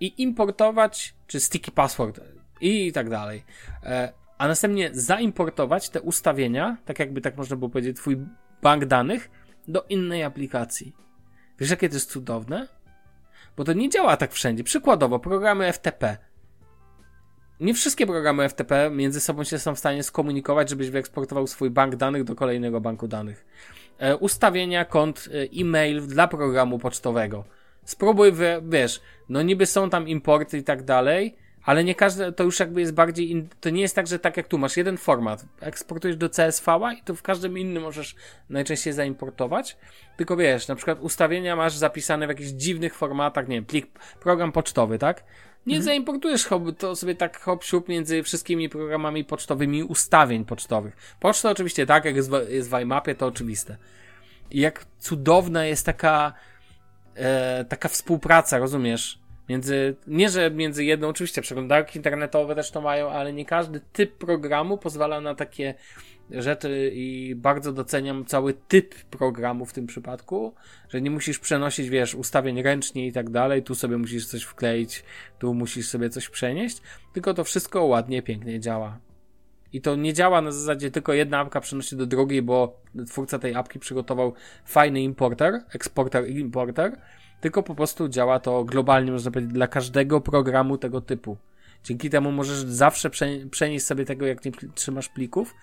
[0.00, 2.20] I importować, czy Sticky Password
[2.60, 3.44] i tak dalej.
[3.82, 8.16] E, a następnie zaimportować te ustawienia, tak jakby tak można było powiedzieć, twój
[8.62, 9.30] bank danych
[9.68, 10.96] do innej aplikacji.
[11.58, 12.68] Wiesz, jakie to jest cudowne?
[13.56, 14.64] Bo to nie działa tak wszędzie.
[14.64, 16.16] Przykładowo, programy FTP
[17.60, 21.96] nie wszystkie programy FTP między sobą się są w stanie skomunikować, żebyś wyeksportował swój bank
[21.96, 23.44] danych do kolejnego banku danych.
[23.98, 27.44] E, ustawienia kont e, e-mail dla programu pocztowego.
[27.84, 32.60] Spróbuj, wiesz, no niby są tam importy i tak dalej, ale nie każde, to już
[32.60, 35.44] jakby jest bardziej, in, to nie jest tak, że tak jak tu masz jeden format,
[35.60, 38.14] eksportujesz do CSV i to w każdym innym możesz
[38.50, 39.76] najczęściej zaimportować,
[40.16, 43.86] tylko wiesz, na przykład ustawienia masz zapisane w jakichś dziwnych formatach, nie wiem, plik,
[44.20, 45.24] program pocztowy, tak?
[45.66, 45.84] Nie mhm.
[45.84, 50.96] zaimportujesz hop, to sobie tak hop siup między wszystkimi programami pocztowymi ustawień pocztowych.
[51.20, 53.76] Poczta oczywiście tak, jak jest w, jest w iMapie, to oczywiste.
[54.50, 56.32] I jak cudowna jest taka
[57.14, 59.18] e, taka współpraca, rozumiesz?
[59.48, 64.18] Między, nie, że między jedną, oczywiście przeglądarki internetowe też to mają, ale nie każdy typ
[64.18, 65.74] programu pozwala na takie
[66.30, 70.54] rzeczy i bardzo doceniam cały typ programu w tym przypadku,
[70.88, 75.04] że nie musisz przenosić, wiesz, ustawień ręcznie i tak dalej, tu sobie musisz coś wkleić,
[75.38, 78.98] tu musisz sobie coś przenieść, tylko to wszystko ładnie, pięknie działa.
[79.72, 83.54] I to nie działa na zasadzie tylko jedna apka przenosi do drugiej, bo twórca tej
[83.54, 84.32] apki przygotował
[84.64, 87.00] fajny importer, eksporter i importer,
[87.40, 91.36] tylko po prostu działa to globalnie, można powiedzieć, dla każdego programu tego typu.
[91.84, 93.10] Dzięki temu możesz zawsze
[93.50, 95.54] przenieść sobie tego, jak nie trzymasz plików,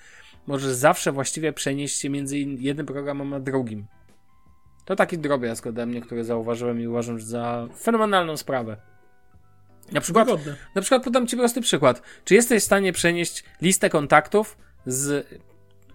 [0.47, 3.85] możesz zawsze właściwie przenieść się między jednym programem a drugim.
[4.85, 8.77] To taki drobiazg ode mnie, który zauważyłem i uważam za fenomenalną sprawę.
[9.91, 10.27] Na przykład,
[10.75, 12.01] na przykład podam Ci prosty przykład.
[12.23, 15.27] Czy jesteś w stanie przenieść listę kontaktów z,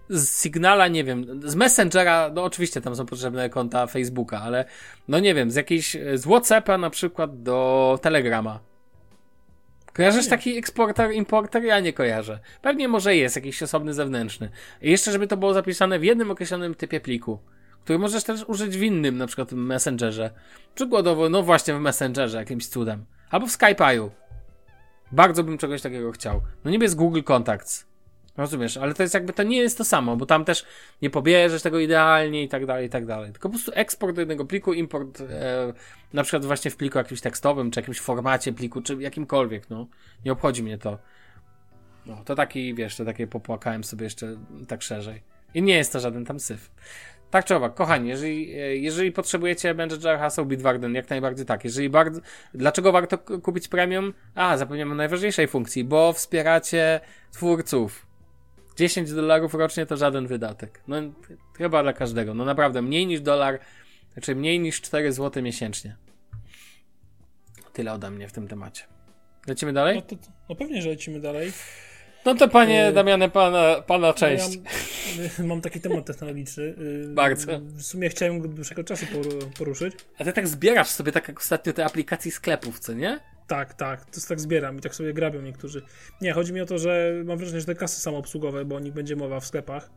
[0.09, 4.65] z Signala, nie wiem, z Messengera, no oczywiście tam są potrzebne konta Facebooka, ale
[5.07, 8.70] no nie wiem, z jakiejś, z Whatsappa na przykład do Telegrama.
[10.01, 11.63] Kojarzysz taki eksporter, importer?
[11.63, 12.39] Ja nie kojarzę.
[12.61, 14.49] Pewnie może jest jakiś osobny zewnętrzny.
[14.81, 17.39] I jeszcze, żeby to było zapisane w jednym określonym typie pliku,
[17.83, 20.31] który możesz też użyć w innym, na przykład w Messengerze.
[20.75, 23.05] Przykładowo, no właśnie w Messengerze jakimś cudem.
[23.29, 24.09] Albo w Skype'u.
[25.11, 26.41] Bardzo bym czegoś takiego chciał.
[26.65, 27.90] No niby jest Google Contacts.
[28.37, 30.65] Rozumiesz, ale to jest jakby, to nie jest to samo, bo tam też
[31.01, 33.31] nie pobierzesz tego idealnie i tak dalej, i tak dalej.
[33.31, 35.73] Tylko po prostu eksport do jednego pliku, import e,
[36.13, 39.87] na przykład właśnie w pliku jakimś tekstowym, czy jakimś formacie pliku, czy jakimkolwiek, no.
[40.25, 40.97] Nie obchodzi mnie to.
[42.05, 45.21] No, to taki, wiesz, to takie popłakałem sobie jeszcze tak szerzej.
[45.53, 46.71] I nie jest to żaden tam syf.
[47.31, 51.63] Tak czy owak, kochani, jeżeli, e, jeżeli potrzebujecie Manager haseł Bitwarden, jak najbardziej tak.
[51.63, 52.21] Jeżeli bardzo,
[52.53, 54.13] dlaczego warto kupić premium?
[54.35, 56.99] A, zapomniałem o najważniejszej funkcji, bo wspieracie
[57.31, 58.10] twórców
[58.81, 60.81] 10 dolarów rocznie to żaden wydatek.
[60.87, 60.97] No
[61.57, 62.33] chyba dla każdego.
[62.33, 63.59] No naprawdę, mniej niż dolar,
[64.13, 65.95] znaczy mniej niż 4 zł miesięcznie.
[67.73, 68.83] Tyle ode mnie w tym temacie.
[69.47, 69.95] Lecimy dalej?
[69.95, 70.15] No, to,
[70.49, 71.51] no pewnie, że lecimy dalej.
[72.25, 72.93] No to panie e...
[72.93, 74.59] Damianie, pana, pana część.
[75.39, 76.63] Ja mam taki temat technologiczny.
[76.63, 77.59] Y, Bardzo.
[77.59, 79.05] W sumie chciałem go dłuższego czasu
[79.57, 79.93] poruszyć.
[80.17, 83.19] A ty tak zbierasz sobie tak jak ostatnio te aplikacje sklepów, co nie?
[83.51, 85.81] Tak, tak, to tak zbieram i tak sobie grabią niektórzy.
[86.21, 88.93] Nie, chodzi mi o to, że mam wrażenie, że te kasy samoobsługowe, bo o nich
[88.93, 89.89] będzie mowa w sklepach,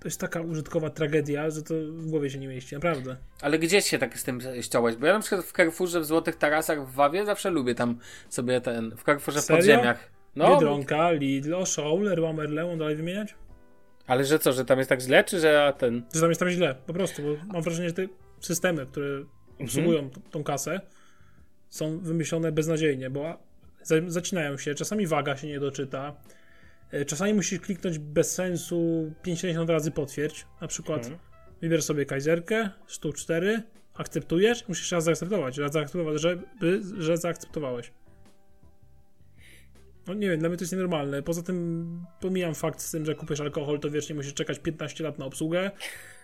[0.00, 3.16] to jest taka użytkowa tragedia, że to w głowie się nie mieści, naprawdę.
[3.40, 4.96] Ale gdzie się tak z tym ściąłeś?
[4.96, 8.60] Bo ja na przykład w Carrefourze w Złotych Tarasach w Wawie zawsze lubię tam sobie
[8.60, 10.10] ten, w Carrefourze w podziemiach.
[10.36, 13.34] No, Biedronka, Lidl, Auchan, Leroy Merlin, dalej wymieniać?
[14.06, 16.02] Ale że co, że tam jest tak źle, czy że ten...
[16.14, 18.06] Że tam jest tam źle, po prostu, bo mam wrażenie, że te
[18.40, 19.24] systemy, które
[19.60, 20.80] obsługują t- tą kasę,
[21.72, 23.38] są wymyślone beznadziejnie, bo
[23.82, 26.16] za- zacinają się, czasami waga się nie doczyta,
[26.90, 31.06] e, czasami musisz kliknąć bez sensu 50 razy potwierdź, na przykład
[31.60, 33.62] wybierz sobie kajzerkę, sztuk 4,
[33.94, 37.92] akceptujesz, musisz raz zaakceptować, raz zaakceptować, żeby, że zaakceptowałeś.
[40.06, 41.22] No nie wiem, dla mnie to jest nienormalne.
[41.22, 41.86] Poza tym
[42.20, 45.70] pomijam fakt z tym, że kupisz alkohol, to wiecznie musisz czekać 15 lat na obsługę,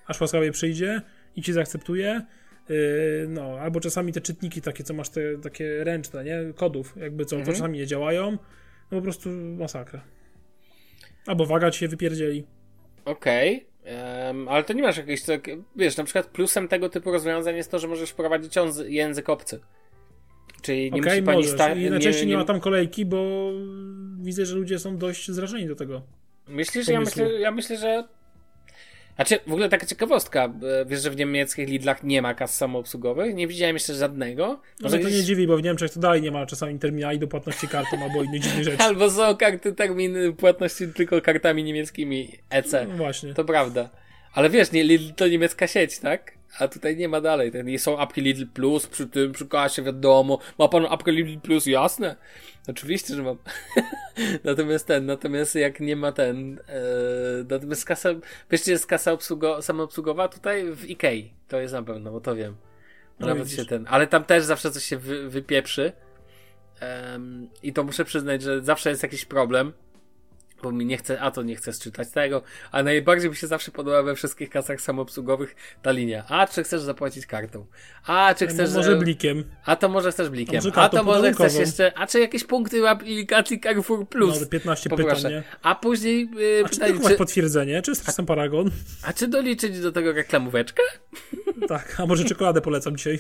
[0.07, 1.03] aż łaskawie przyjdzie
[1.37, 2.27] i ci zaakceptuje.
[2.69, 6.39] Yy, no, albo czasami te czytniki takie, co masz te takie ręczne, nie?
[6.57, 7.55] Kodów, jakby co, to Mhm.
[7.57, 8.31] czasami nie działają.
[8.91, 9.29] No po prostu
[9.59, 10.01] masakra.
[11.27, 12.45] Albo waga ci się wypierdzieli.
[13.05, 17.57] Okej, em, ale to nie masz jakiejś, tak, wiesz, na przykład plusem tego typu rozwiązań
[17.57, 18.55] jest to, że możesz wprowadzić
[18.87, 19.61] język obcy.
[20.63, 21.53] Czyli nie Okej, musi pani możesz.
[21.53, 23.51] sta- I najczęściej nie, ma tam kolejki, bo
[24.21, 26.03] widzę, że ludzie są dość zrażeni do tego.
[26.49, 26.89] Myślisz?
[26.89, 28.05] Ja myślę, ja myślę, że.
[29.19, 30.45] Znaczy, w ogóle taka ciekawostka.
[30.45, 33.35] e, Wiesz, że w niemieckich Lidlach nie ma kas samoobsługowych?
[33.35, 34.47] Nie widziałem jeszcze żadnego.
[34.47, 36.79] No Może mnie to nie gdzieś- dziwi, bo w Niemczech to dalej nie ma czasami
[36.79, 38.79] terminali do płatności kartą albo innych dziwnych rzeczy.
[38.89, 42.73] Albo są karty terminy płatności tylko kartami niemieckimi EC.
[42.89, 43.35] No właśnie.
[43.35, 43.91] To prawda.
[44.33, 46.38] Ale wiesz, nie, Lidl to niemiecka sieć, tak?
[46.59, 47.53] A tutaj nie ma dalej.
[47.79, 50.39] Są apki Lidl Plus przy tym, przy kasie, wiadomo.
[50.59, 51.67] Ma pan apkę Lidl Plus?
[51.67, 52.17] Jasne.
[52.69, 53.37] Oczywiście, że mam.
[54.45, 56.83] natomiast ten, natomiast jak nie ma ten, e,
[57.51, 58.09] natomiast kasa,
[58.51, 60.29] wiesz, gdzie jest kasa obsługo, samoobsługowa?
[60.29, 61.33] Tutaj w Ikei.
[61.49, 62.57] To jest na pewno, bo to wiem.
[63.21, 63.59] No Nawet widzisz.
[63.59, 65.93] się ten, ale tam też zawsze coś się wy, wypieprzy.
[66.81, 69.73] Em, I to muszę przyznać, że zawsze jest jakiś problem.
[70.63, 72.43] Bo mi nie chce, a to nie chcę czytać tego,
[72.73, 76.25] a najbardziej mi się zawsze podoba we wszystkich kasach samoobsługowych ta linia.
[76.29, 77.67] A czy chcesz zapłacić kartą?
[78.07, 78.75] A czy chcesz.
[78.75, 79.45] może e, blikiem.
[79.65, 80.61] A to może chcesz blikiem.
[80.75, 81.99] A to może chcesz jeszcze.
[81.99, 84.41] A czy jakieś punkty w aplikacji Carrefour Plus?
[84.41, 85.17] No, 15 Poproszę.
[85.17, 85.43] pytań, nie?
[85.63, 87.83] A później yy, A czy pytanie, tylko masz czy, potwierdzenie?
[87.83, 88.71] Czy jest sam paragon?
[89.03, 90.83] a czy doliczyć do tego reklamóweczkę?
[91.69, 93.19] Tak, a może czekoladę polecam dzisiaj.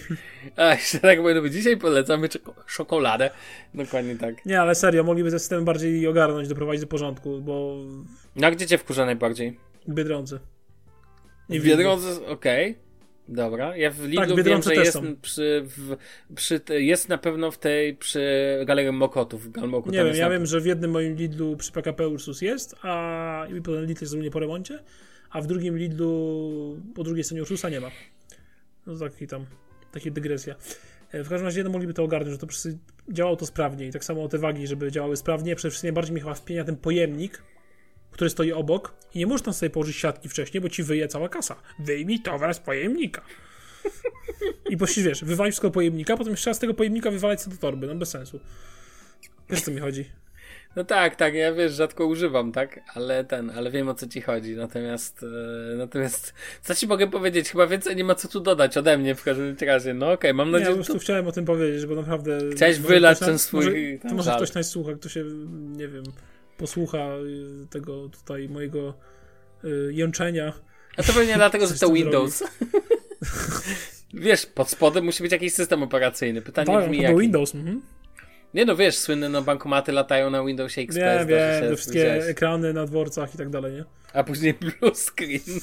[0.56, 1.52] A jeszcze tak być.
[1.52, 3.30] Dzisiaj polecamy czeko- czekoladę.
[3.74, 4.46] Dokładnie tak.
[4.46, 7.76] Nie, ale serio, mogliby ten system bardziej ogarnąć, doprowadzić do porządku, bo
[8.36, 9.56] No a gdzie cię wkurza najbardziej?
[9.88, 10.38] Biedronce.
[11.48, 12.76] W Biedronce, okej.
[13.28, 15.16] Dobra, ja w Lidlu Tak, wiem, że jest są.
[15.22, 15.96] przy, w,
[16.34, 18.22] przy, jest na pewno w tej, przy
[18.66, 19.90] Galerii Mokotów, Galmoku.
[19.90, 23.46] Nie wiem, ja na- wiem, że w jednym moim Lidlu przy PKP Ursus jest, a
[23.58, 24.78] i potem Lidl jest ogólnie po remoncie,
[25.30, 27.90] a w drugim Lidlu po drugiej stronie Ursusa nie ma.
[28.88, 29.46] No taki tam,
[29.92, 30.54] taka dygresja.
[31.12, 32.46] E, W każdym razie jedno mogliby to ogarnąć, że to
[33.12, 35.56] działało to sprawnie i tak samo te wagi, żeby działały sprawnie.
[35.56, 37.42] Przede wszystkim najbardziej mi chyba wpienia ten pojemnik,
[38.10, 41.28] który stoi obok i nie możesz tam sobie położyć siatki wcześniej, bo ci wyje cała
[41.28, 41.56] kasa.
[41.78, 43.22] Wyjmij towar z pojemnika.
[44.70, 47.86] I posisz, wiesz, wywalić wszystko pojemnika, potem raz z tego pojemnika wywalać sobie do torby,
[47.86, 48.40] no bez sensu.
[49.50, 50.04] Wiesz co mi chodzi?
[50.76, 52.80] No tak, tak, ja wiesz, rzadko używam, tak?
[52.94, 54.56] Ale ten, ale wiem o co ci chodzi.
[54.56, 55.22] Natomiast,
[55.72, 57.50] e, natomiast, co ci mogę powiedzieć?
[57.50, 59.94] Chyba więcej nie ma co tu dodać ode mnie w każdym razie.
[59.94, 60.92] No okej, mam Nie, ja nadzieję, po że to...
[60.92, 62.38] prostu chciałem o tym powiedzieć, bo naprawdę...
[62.56, 65.24] Chciałeś wylać ktoś ten swój Może, to może ktoś nas słucha, kto się,
[65.76, 66.04] nie wiem,
[66.56, 68.94] posłucha y, tego tutaj mojego
[69.64, 70.52] y, jęczenia.
[70.96, 72.44] A to pewnie dlatego, że to Windows.
[74.14, 76.42] wiesz, pod spodem musi być jakiś system operacyjny.
[76.42, 77.20] Pytanie Tak, brzmi jaki.
[77.20, 77.54] Windows.
[77.54, 77.82] Mhm.
[78.54, 80.92] Nie no, wiesz, słynne no, bankomaty latają na Windowsie XP.
[81.00, 82.24] Zdarzy wiem, te wszystkie widziałeś.
[82.28, 83.84] ekrany na dworcach i tak dalej, nie?
[84.12, 85.60] A później blue screen.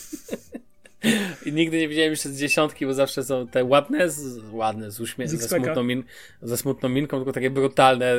[1.45, 4.99] I nigdy nie widziałem jeszcze z dziesiątki, bo zawsze są te ładne, z, ładne, z
[5.01, 6.03] uśmiechem, Z ze smutną, min,
[6.41, 8.13] ze smutną minką, tylko takie brutalne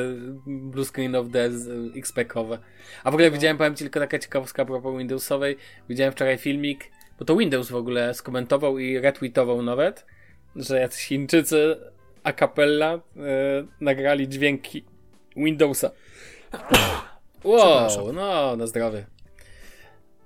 [0.47, 1.49] blue screen of the
[1.95, 2.57] XP-kowe.
[3.03, 3.33] A w ogóle No.
[3.33, 5.57] widziałem, powiem ci tylko taka ciekawostka a propos Windowsowej.
[5.89, 10.05] Widziałem wczoraj filmik, bo to Windows w ogóle skomentował i retweetował nawet,
[10.55, 11.77] że jacyś Chińczycy
[12.27, 12.99] a cappella e,
[13.81, 14.85] nagrali dźwięki
[15.35, 15.91] Windowsa.
[17.43, 19.05] Wow, no, na zdrowie.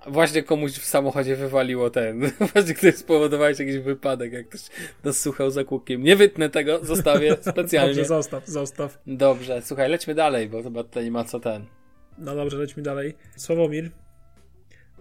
[0.07, 2.31] Właśnie komuś w samochodzie wywaliło ten.
[2.53, 4.61] Właśnie ktoś spowodowałeś jakiś wypadek, jak ktoś
[5.03, 6.03] nas słuchał za kółkiem.
[6.03, 7.93] Nie wytnę tego, zostawię specjalnie.
[7.93, 8.99] Dobrze, zostaw, zostaw.
[9.07, 11.65] Dobrze, słuchaj, lećmy dalej, bo chyba tutaj nie ma co ten.
[12.17, 13.13] No dobrze, lećmy dalej.
[13.37, 13.91] Sławomir.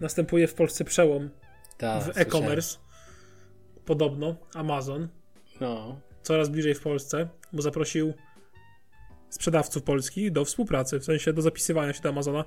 [0.01, 1.31] Następuje w Polsce przełom
[1.79, 2.79] Ta, w e-commerce.
[3.85, 5.09] Podobno Amazon
[5.61, 6.01] No.
[6.23, 8.13] Coraz bliżej w Polsce, bo zaprosił
[9.31, 12.45] sprzedawców polskich do współpracy, w sensie do zapisywania się do Amazona.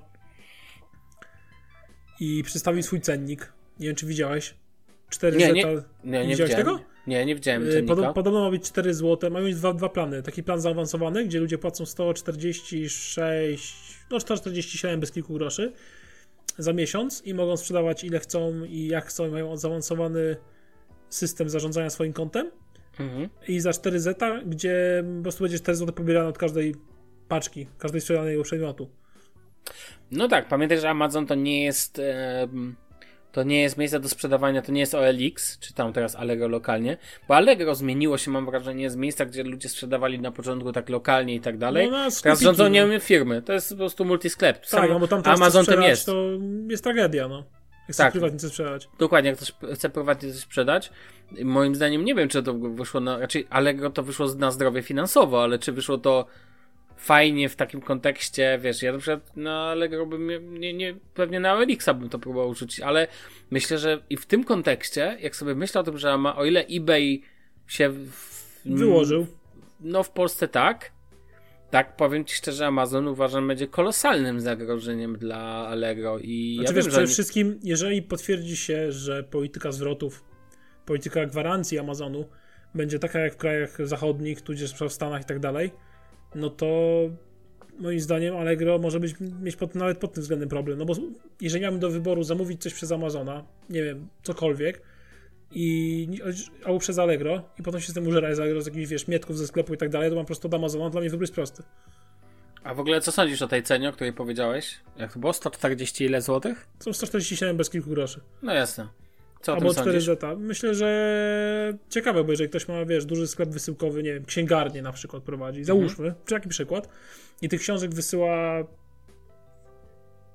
[2.20, 3.54] I przedstawił swój cennik.
[3.80, 4.56] Nie wiem, czy widziałeś.
[5.10, 5.66] 4 Nie, nie,
[6.04, 6.80] nie, nie widziałeś tego?
[7.08, 7.96] Nie, nie widziałem Y, cennika.
[7.96, 9.32] Pod, podobno ma być 4 zł.
[9.32, 10.24] Mają być dwa, dwa plany.
[10.24, 13.18] Taki plan zaawansowany, gdzie ludzie płacą 146,
[14.12, 15.74] no 147 bez kilku groszy
[16.58, 19.32] za miesiąc i mogą sprzedawać ile chcą i jak chcą.
[19.32, 20.38] Mają zaawansowany
[21.10, 22.52] system zarządzania swoim kontem.
[23.00, 23.30] Mhm.
[23.48, 26.76] I za 4 zeta, gdzie po prostu będzie 4 zł pobierane od każdej
[27.28, 28.90] paczki, każdej sprzedanego przedmiotu.
[30.12, 32.02] No tak, pamiętaj, że Amazon to nie jest
[33.34, 36.98] to nie jest miejsce do sprzedawania, to nie jest OLX, czy tam teraz Allegro lokalnie,
[37.28, 41.36] bo Allegro zmieniło się, mam wrażenie, z miejsca, gdzie ludzie sprzedawali na początku tak lokalnie
[41.36, 41.92] i tak dalej.
[41.92, 43.42] No, teraz rządzą niemy firmy.
[43.42, 44.66] To jest po prostu multisklep.
[44.68, 46.06] Tak, no bo tam teraz Amazon chcesz tym sprzedać, jest.
[46.06, 46.14] to
[46.70, 47.44] jest tragedia, no.
[47.88, 48.12] Jak Tak.
[48.12, 48.90] prywatnie coś sprzedać.
[49.00, 50.92] Dokładnie, jak ktoś chce prywatnie coś sprzedać,
[51.44, 55.44] moim zdaniem nie wiem, czy to wyszło na, raczej Allegro to wyszło na zdrowie finansowo,
[55.44, 56.26] ale czy wyszło to
[56.98, 61.40] fajnie w takim kontekście, wiesz, ja na przykład na Allegro bym, nie, nie, nie pewnie
[61.40, 63.08] na Elixa bym to próbował rzucić, ale
[63.52, 66.66] myślę, że i w tym kontekście, jak sobie myślę o tym, że ma, o ile
[66.72, 67.22] eBay
[67.68, 69.28] się w, Wyłożył.
[69.80, 70.92] no w Polsce tak,
[71.74, 76.86] tak powiem ci szczerze, Amazon uważam będzie kolosalnym zagrożeniem dla Allegro i Znaczy ja wiesz,
[76.86, 80.24] wiem, przede oni- wszystkim, jeżeli potwierdzi się, że polityka zwrotów,
[80.86, 82.26] polityka gwarancji Amazonu
[82.76, 85.72] będzie taka jak w krajach zachodnich, tudzież w Stanach i tak dalej,
[86.36, 87.00] no to
[87.80, 90.78] moim zdaniem Allegro może być, mieć pod, nawet pod tym względem problem.
[90.80, 90.94] No bo
[91.42, 94.82] jeżeli miałbym do wyboru zamówić coś przez Amazona, nie wiem, cokolwiek,
[95.56, 96.08] i
[96.66, 99.38] albo przez Allegro i potem się z tym użerać z Allegro z jakichś, wiesz, mietków
[99.38, 101.64] ze sklepu i tak dalej, to mam od Amazona, dla mnie wybór jest prosty.
[102.64, 104.80] A w ogóle co sądzisz o tej cenie, o której powiedziałeś?
[104.98, 105.34] Jak to było?
[105.34, 106.68] 140 ile złotych?
[106.80, 108.22] Są 147 bez kilku groszy.
[108.42, 108.88] No jasne.
[109.42, 110.08] Co Albo tym sądzisz?
[110.10, 110.40] 4Z.
[110.40, 114.92] Myślę, że ciekawe, bo jeżeli ktoś ma, wiesz, duży sklep wysyłkowy, nie wiem, księgarnię na
[114.92, 116.90] przykład prowadzi, załóżmy, czy jaki przykład,
[117.42, 118.64] i tych książek wysyła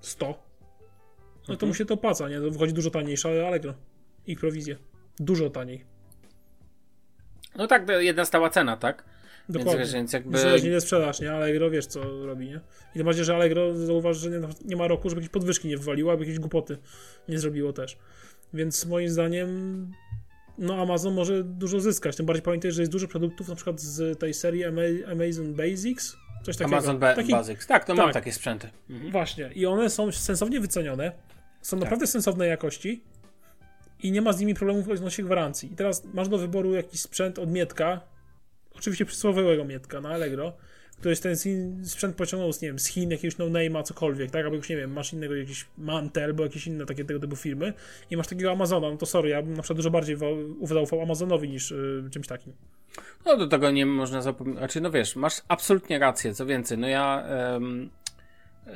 [0.00, 0.34] 100, no
[1.46, 1.68] to Mhm.
[1.68, 2.40] mu się to opłaca, nie?
[2.40, 3.74] To wychodzi dużo taniejsze, ale Allegro.
[4.26, 4.76] Ich prowizje.
[5.20, 5.84] Dużo taniej.
[7.56, 9.04] No tak, jedna stała cena, tak?
[9.48, 9.78] Dokładnie.
[9.78, 10.38] Więc, więc jakby...
[10.38, 11.32] Zależnie ile sprzedaż, nie?
[11.32, 12.60] Allegro wiesz, co robi, nie?
[12.94, 16.10] I bardziej, że Allegro zauważ, że nie, nie ma roku, żeby jakieś podwyżki nie wywaliło,
[16.10, 16.78] albo jakieś głupoty
[17.28, 17.98] nie zrobiło też.
[18.54, 19.92] Więc moim zdaniem
[20.58, 22.16] no Amazon może dużo zyskać.
[22.16, 26.16] Tym bardziej pamiętaj, że jest dużo produktów na przykład z tej serii Ama- Amazon Basics,
[26.44, 26.76] coś takiego.
[26.76, 27.66] Amazon Ba- Taki- Basics.
[27.66, 28.14] Tak, to mam tak.
[28.14, 28.68] takie sprzęty.
[28.90, 29.12] Mhm.
[29.12, 29.50] Właśnie.
[29.54, 31.12] I one są sensownie wycenione,
[31.62, 31.84] są Tak.
[31.84, 33.02] naprawdę sensownej jakości
[34.02, 35.72] i nie ma z nimi problemów odnośnie gwarancji.
[35.72, 38.00] I teraz masz do wyboru jakiś sprzęt od Mietka,
[38.74, 40.52] oczywiście przysłowiowego Mietka na Allegro,
[40.98, 41.36] który jest ten
[41.84, 44.44] sprzęt pociągnął z, nie wiem, z Chin, jakiegoś no-name'a, cokolwiek, tak?
[44.44, 47.72] Albo już, nie wiem, masz innego jakiś Mantel, albo jakieś inne takie tego typu firmy
[48.10, 50.16] i masz takiego Amazona, no to sorry, ja bym na przykład dużo bardziej
[50.62, 52.52] zaufał Amazonowi niż y, czymś takim.
[53.26, 54.58] No do tego nie można zapomnieć.
[54.58, 57.24] Znaczy, no wiesz, masz absolutnie rację, co więcej, no ja...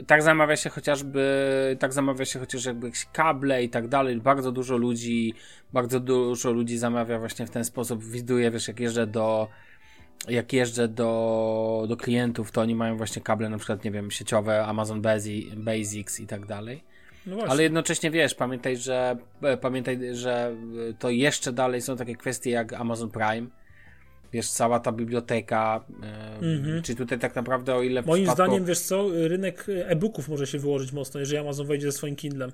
[0.07, 4.17] tak zamawia się chociażby, tak zamawia się chociaż jakby jakieś kable i tak dalej.
[4.17, 5.35] Bardzo dużo ludzi,
[5.73, 8.05] bardzo dużo ludzi zamawia właśnie w ten sposób.
[8.05, 9.49] Widuję, wiesz, jak jeżdżę do,
[10.29, 14.65] jak jeżdżę do, do klientów, to oni mają właśnie kable, na przykład, nie wiem, sieciowe,
[14.67, 16.85] Amazon Basi- Basics i tak dalej.
[17.27, 17.37] No.
[17.49, 20.57] Ale jednocześnie wiesz, pamiętaj, że e, pamiętaj, że
[20.91, 23.47] e, to jeszcze dalej są takie kwestie jak Amazon Prime.
[24.33, 25.85] Wiesz, cała ta biblioteka.
[26.43, 26.83] Mhm.
[26.83, 30.59] Czy tutaj tak naprawdę o ile Moim przypadku- zdaniem, wiesz co, rynek e-booków może się
[30.59, 32.53] wyłożyć mocno, jeżeli Amazon wejdzie ze swoim Kindlem.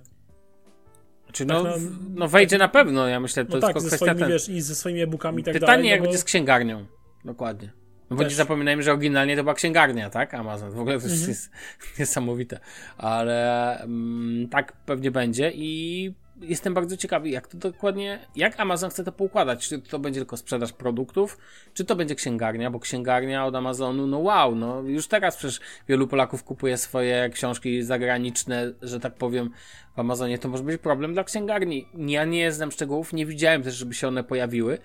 [1.33, 3.75] Czy no, tak na- w- no wejdzie na pewno, ja myślę, to No jest tak,
[3.75, 4.29] tylko kwestia swoimi, ten.
[4.31, 5.89] wiesz, i ze swoimi e-bookami i tak Pytanie, dalej.
[5.91, 6.21] jak no będzie bo...
[6.23, 6.87] z księgarnią.
[7.25, 7.73] Dokładnie.
[8.11, 10.35] No bo nie zapominajmy, że oryginalnie to była księgarnia, tak?
[10.35, 10.71] Amazon.
[10.71, 11.29] W ogóle to Mhm.
[11.29, 11.51] jest
[11.99, 12.61] niesamowite.
[12.99, 19.05] Ale mm, tak pewnie będzie i jestem bardzo ciekawy, jak to dokładnie, jak Amazon chce
[19.05, 19.69] to poukładać.
[19.69, 21.39] Czy to będzie tylko sprzedaż produktów,
[21.75, 26.09] czy to będzie księgarnia, bo księgarnia od Amazonu, no wow, no już teraz przecież wielu
[26.09, 29.51] Polaków kupuje swoje książki zagraniczne, że tak powiem,
[29.97, 30.39] w Amazonie.
[30.39, 31.89] To może być problem dla księgarni.
[31.95, 34.79] Ja nie znam szczegółów, nie widziałem też, żeby się one pojawiły.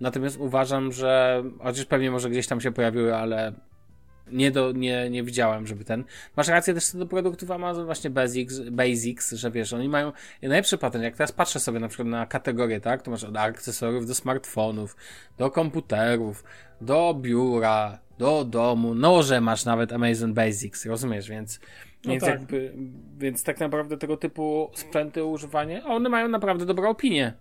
[0.00, 3.52] Natomiast uważam, że chociaż pewnie może gdzieś tam się pojawiły, ale
[4.32, 6.04] nie, do, nie, nie widziałem, żeby ten.
[6.36, 10.12] Masz rację też co do produktów Amazon, właśnie Basics, Basics, że wiesz, oni mają
[10.42, 11.04] najlepszy patent.
[11.04, 14.96] Jak teraz patrzę sobie na przykład na kategorie, tak, to masz od akcesoriów do smartfonów,
[15.38, 16.44] do komputerów,
[16.80, 21.60] do biura, do domu, noże masz nawet Amazon Basics, rozumiesz, więc.
[22.04, 22.40] No więc, tak.
[22.40, 22.74] jakby,
[23.18, 27.32] więc tak naprawdę tego typu sprzęty używanie, one mają naprawdę dobrą opinię.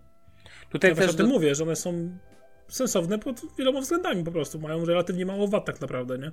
[0.70, 2.18] Tutaj Ja też o tym do, mówię, że one są
[2.68, 4.60] sensowne pod wieloma względami po prostu.
[4.60, 6.32] Mają relatywnie mało wad tak naprawdę, nie?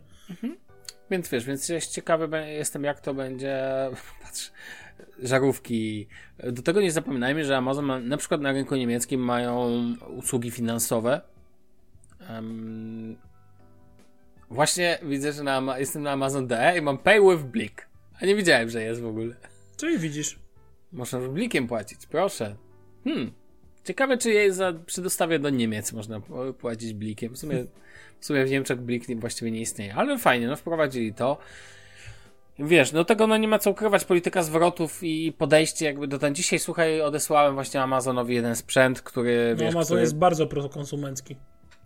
[1.11, 3.64] Więc wiesz, więc jest ciekawy jestem, jak to będzie.
[4.23, 4.53] Patrz,
[5.18, 6.07] żarówki.
[6.53, 9.70] Do tego nie zapominajmy, że Amazon ma, na przykład na rynku niemieckim mają
[10.16, 11.20] usługi finansowe.
[12.29, 13.16] Em,
[14.51, 17.88] właśnie widzę, że na, jestem na Amazon DE i mam Pay with Blik.
[18.20, 19.35] A nie widziałem, że jest w ogóle.
[19.77, 20.38] Czyli widzisz.
[20.92, 22.57] Można blikiem płacić, proszę.
[23.05, 23.33] Hmm.
[23.85, 26.20] Ciekawe, czy jej za, przy dostawie do Niemiec można
[26.59, 27.35] płacić blikiem.
[27.35, 27.64] W sumie,
[28.20, 31.38] w sumie w Niemczech blik właściwie nie istnieje, ale fajnie, no wprowadzili to.
[32.59, 36.35] Wiesz, do tego no nie ma co ukrywać, polityka zwrotów i podejście jakby do ten.
[36.35, 40.01] Dzisiaj, słuchaj, odesłałem właśnie Amazonowi jeden sprzęt, który, No, wiesz, Amazon który...
[40.01, 41.37] jest bardzo prokonsumencki.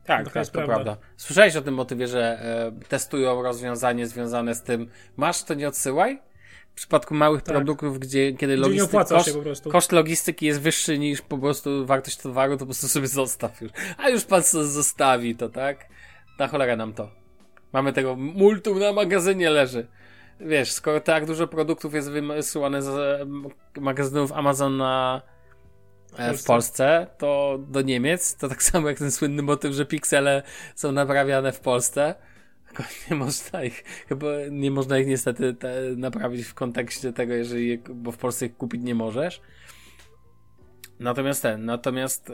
[0.05, 0.75] Tak, tak, jest to prawda.
[0.75, 0.97] prawda.
[1.17, 6.21] Słyszałeś o tym motywie, że e, testują rozwiązanie związane z tym, masz to nie odsyłaj?
[6.79, 7.55] Przypadku małych Tak.
[7.55, 9.71] produktów, gdzie kiedy Gdzie logistyk, koszt, się po prostu.
[9.71, 13.73] koszt logistyki jest wyższy niż po prostu wartość towaru, to po prostu sobie zostaw już.
[13.99, 15.87] A już pan sobie zostawi to, tak?
[16.39, 17.11] Na cholera nam to.
[17.73, 19.87] Mamy tego multum na magazynie leży.
[20.41, 23.29] Wiesz, skoro tak dużo produktów jest wysyłane z
[23.81, 25.23] magazynów Amazon na,
[26.17, 26.45] e, w.
[26.45, 30.43] Polsce, to do Niemiec, to tak samo jak ten słynny motyw, że piksele
[30.75, 32.15] są naprawiane w Polsce.
[33.11, 37.79] Nie można ich, chyba nie można ich niestety te, naprawić w kontekście tego, jeżeli, je-
[37.95, 39.41] bo w Polsce ich kupić nie możesz.
[41.01, 42.33] Natomiast ten, natomiast e,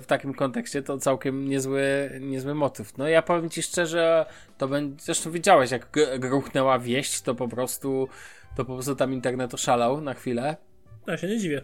[0.00, 2.98] w takim kontekście to całkiem niezły, niezły motyw.
[2.98, 4.26] No ja powiem ci szczerze,
[4.58, 8.08] to będzie, zresztą widziałeś jak gruchnęła wieść, to po prostu,
[8.56, 10.56] to po prostu tam internet oszalał na chwilę.
[11.06, 11.62] Ja się nie dziwię.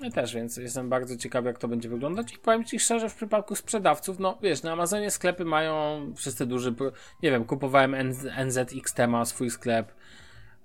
[0.00, 2.34] Ja też, więc jestem bardzo ciekawy, jak to będzie wyglądać.
[2.34, 6.74] I powiem Ci szczerze, w przypadku sprzedawców, no wiesz, na Amazonie sklepy mają wszyscy duży.
[7.22, 9.94] Nie wiem, kupowałem NZ, NZXT ma swój sklep.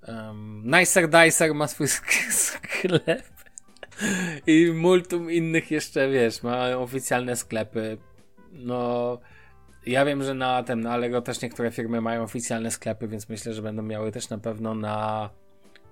[0.08, 3.22] Um, Nicer Dicer ma swój sk- sklep.
[4.46, 7.98] I multum innych jeszcze, wiesz, mają oficjalne sklepy.
[8.52, 9.18] No.
[9.86, 13.54] Ja wiem, że na tym, na Allegro też niektóre firmy mają oficjalne sklepy, więc myślę,
[13.54, 15.30] że będą miały też na pewno na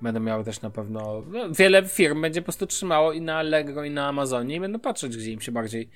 [0.03, 1.22] będą miały też na pewno.
[1.32, 4.78] No, wiele firm będzie po prostu trzymało i na Allegro, i na Amazonie i będą
[4.78, 5.88] patrzeć, gdzie im się bardziej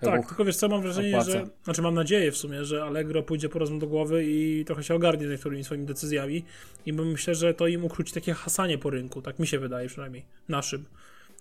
[0.00, 1.30] Tak, tylko wiesz co, mam wrażenie, opłaca.
[1.30, 4.82] że, znaczy mam nadzieję w sumie, że Allegro pójdzie po rozum do głowy i trochę
[4.84, 6.44] się ogarnie z niektórymi swoimi decyzjami
[6.86, 9.88] i bo myślę, że to im ukróci takie hasanie po rynku, tak mi się wydaje
[9.88, 10.84] przynajmniej, naszym.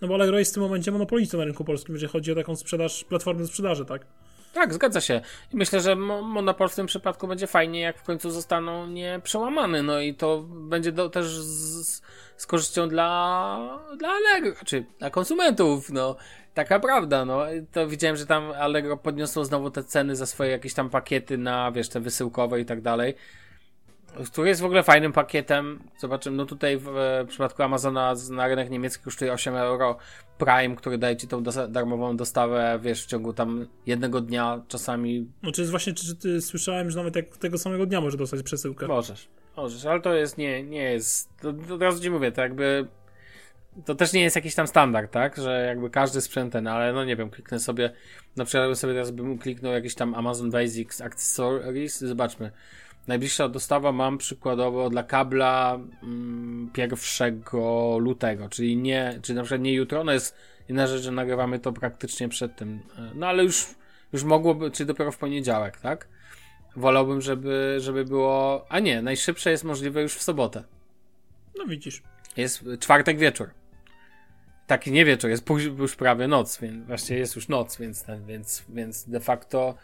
[0.01, 2.55] No bo Allegro jest w tym momencie monopolistą na rynku polskim, jeżeli chodzi o taką
[2.55, 4.05] sprzedaż, platformę sprzedaży, tak?
[4.53, 5.21] Tak, zgadza się.
[5.53, 9.83] Myślę, że mo- monopol w tym przypadku będzie fajnie, jak w końcu zostaną nie przełamane.
[9.83, 12.01] No i to będzie do, też z,
[12.37, 15.89] z korzyścią dla, dla Allegro, czy dla konsumentów.
[15.89, 16.15] No,
[16.53, 17.25] taka prawda.
[17.25, 17.41] No,
[17.71, 21.71] to widziałem, że tam Allegro podniosło znowu te ceny za swoje jakieś tam pakiety na,
[21.71, 23.15] wiesz, te wysyłkowe i tak dalej.
[24.31, 25.79] Który jest w ogóle fajnym pakietem.
[25.97, 26.83] Zobaczymy, no tutaj w,
[27.23, 29.97] w przypadku Amazona na rynek niemiecki kosztuje 8 euro
[30.37, 35.51] Prime, który daje ci tą darmową dostawę, wiesz, w ciągu tam jednego dnia, czasami No
[35.51, 38.87] czy jest właśnie, czy, ty słyszałem, że nawet jak tego samego dnia może dostać przesyłkę.
[38.87, 39.27] możesz.
[39.57, 42.87] Możesz, ale to jest, nie, nie jest, to, to od razu ci mówię, to jakby,
[43.85, 47.05] to też nie jest jakiś tam standard, tak, że jakby każdy sprzęt ten, ale no
[47.05, 47.91] nie wiem, kliknę sobie,
[48.35, 52.51] na przykład sobie teraz bym kliknął jakiś tam Amazon Basics Accessories, zobaczmy.
[53.07, 57.43] Najbliższa dostawa mam przykładowo dla kabla mm, 1
[57.99, 60.35] lutego, czyli nie, czyli na przykład nie jutro, no jest
[60.69, 62.79] inna rzecz, że nagrywamy to praktycznie przed tym,
[63.15, 63.67] no ale już,
[64.13, 66.07] już mogłoby, czy dopiero w poniedziałek, tak?
[66.75, 70.63] Wolałbym, żeby, żeby było, a nie, najszybsze jest możliwe już w sobotę.
[71.57, 72.03] No widzisz.
[72.37, 73.49] Jest czwartek wieczór.
[74.67, 79.09] Taki nie wieczór, jest już prawie noc, więc właściwie jest już noc, więc, więc, więc
[79.09, 79.75] de facto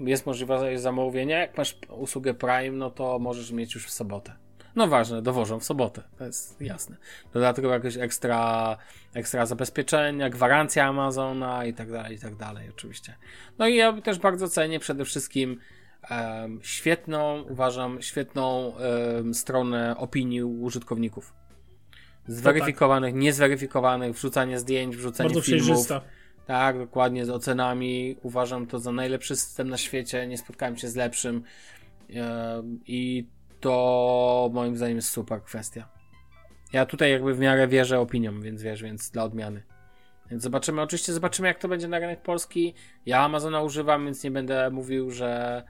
[0.00, 1.34] jest możliwe zamówienie.
[1.34, 4.32] Jak masz usługę Prime, no to możesz mieć już w sobotę.
[4.76, 6.96] No ważne, dowożą w sobotę, to jest jasne.
[7.32, 8.76] Dodatkowo jakieś ekstra,
[9.14, 13.14] ekstra zabezpieczenia, gwarancja Amazona i tak dalej, i tak dalej, oczywiście.
[13.58, 15.60] No i ja też bardzo cenię przede wszystkim
[16.10, 21.34] em, świetną, uważam, świetną em, stronę opinii użytkowników.
[22.26, 25.64] Zweryfikowanych, niezweryfikowanych, wrzucanie zdjęć, wrzucanie Bardzo filmów.
[25.64, 26.00] przejrzysta.
[26.48, 28.16] Tak, dokładnie, z ocenami.
[28.22, 30.26] Uważam to za najlepszy system na świecie.
[30.26, 31.42] Nie spotkałem się z lepszym.
[32.10, 33.26] Em, I
[33.60, 35.88] to moim zdaniem jest super kwestia.
[36.72, 39.62] Ja tutaj jakby w miarę wierzę opiniom, więc wiesz, więc dla odmiany.
[40.30, 42.74] Więc zobaczymy, oczywiście zobaczymy jak to będzie na rynek polski.
[43.06, 45.62] Ja Amazona używam, więc nie będę mówił, że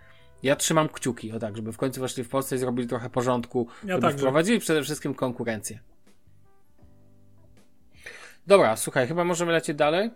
[0.43, 3.69] ja trzymam kciuki, o tak, żeby w końcu weszli w Polsce i zrobili trochę porządku,
[3.85, 4.19] Ja żeby także.
[4.19, 5.79] wprowadzili przede wszystkim konkurencję.
[8.47, 10.11] Dobra, słuchaj, chyba możemy lecieć dalej.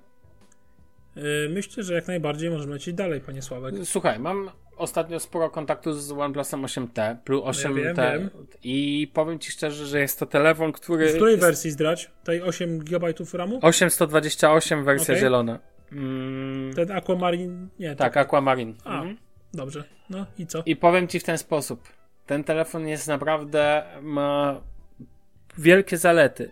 [1.16, 3.74] Yy, Myślę, że jak najbardziej możemy lecieć dalej, panie Sławek.
[3.84, 8.30] Słuchaj, mam ostatnio sporo kontaktu z OnePlusem 8T, plus 8T wiem, wiem.
[8.62, 11.08] i powiem Ci szczerze, że jest to telefon, który...
[11.08, 12.10] W której wersji zdrać?
[12.24, 13.58] Tej 8 GB RAMu?
[13.62, 15.20] 828 wersja Okej.
[15.20, 15.58] zielona.
[15.92, 17.68] Mm, Ten Aquamarine?
[17.78, 18.74] Nie, tak, Aquamarine.
[18.84, 18.98] A.
[18.98, 19.16] Mhm.
[19.54, 19.84] Dobrze.
[20.10, 20.62] No i co?
[20.66, 21.88] I powiem Ci w ten sposób.
[22.26, 24.60] Ten telefon jest naprawdę, ma
[25.58, 26.50] wielkie zalety.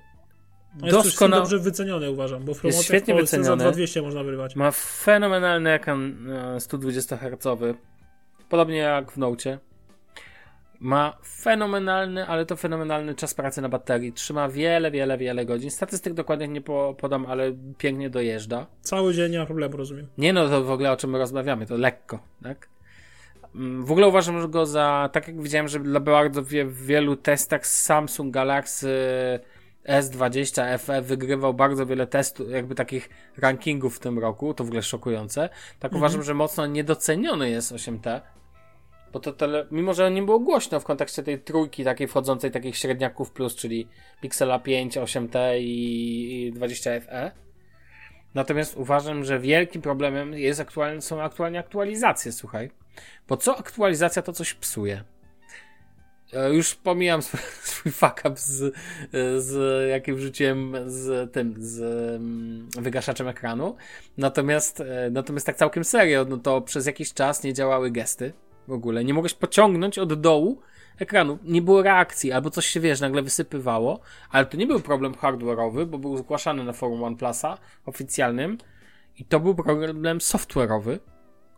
[0.82, 3.62] On jest dobrze wyceniony, uważam, bo w promocjach świetnie w Polsce za wyceniony.
[3.62, 4.56] 2200 można wyrywać.
[4.56, 7.76] Ma fenomenalny ekran e, 120 Hz.
[8.48, 9.58] Podobnie jak w Note.
[10.80, 14.12] Ma fenomenalny, ale to fenomenalny czas pracy na baterii.
[14.12, 15.70] Trzyma wiele, wiele, wiele godzin.
[15.70, 18.66] Statystyk dokładnych nie po, podam, ale pięknie dojeżdża.
[18.80, 20.06] Cały dzień nie ma problemu, rozumiem.
[20.18, 22.68] Nie no, to w ogóle o czym my rozmawiamy, to lekko, tak?
[23.54, 27.16] Mm, W ogóle uważam go za, tak jak widziałem, że dla bardzo wie, w wielu
[27.16, 28.88] testach Samsung Galaxy
[29.88, 34.82] S20 FE wygrywał bardzo wiele testów, jakby takich rankingów w tym roku, to w ogóle
[34.82, 35.48] szokujące.
[35.78, 38.20] Tak uważam, że mocno niedoceniony jest 8T.
[39.12, 42.76] Bo to tele, mimo, że nie było głośno w kontekście tej trójki takiej wchodzącej takich
[42.76, 43.88] średniaków plus, czyli
[44.20, 47.30] Pixela 5, 8T i 20FE.
[48.34, 52.70] Natomiast uważam, że wielkim problemem jest aktualnie, są aktualnie aktualizacje, słuchaj.
[53.28, 55.04] Bo co aktualizacja, to coś psuje.
[56.32, 58.74] E, już pomijam swój, swój fuck up z,
[59.38, 61.80] z jakim wrzuciłem z tym, z
[62.16, 63.76] mm, wygaszaczem ekranu.
[64.18, 68.32] Natomiast, e, natomiast tak całkiem serio, no to przez jakiś czas nie działały gesty
[68.68, 69.04] w ogóle.
[69.04, 70.60] Nie mogłeś pociągnąć od dołu
[70.98, 71.38] ekranu.
[71.44, 74.00] Nie było reakcji, albo coś się, wiesz, nagle wysypywało,
[74.30, 78.58] ale to nie był problem hardware'owy, bo był zgłaszany na forum OnePlusa oficjalnym
[79.18, 80.98] i to był problem software'owy,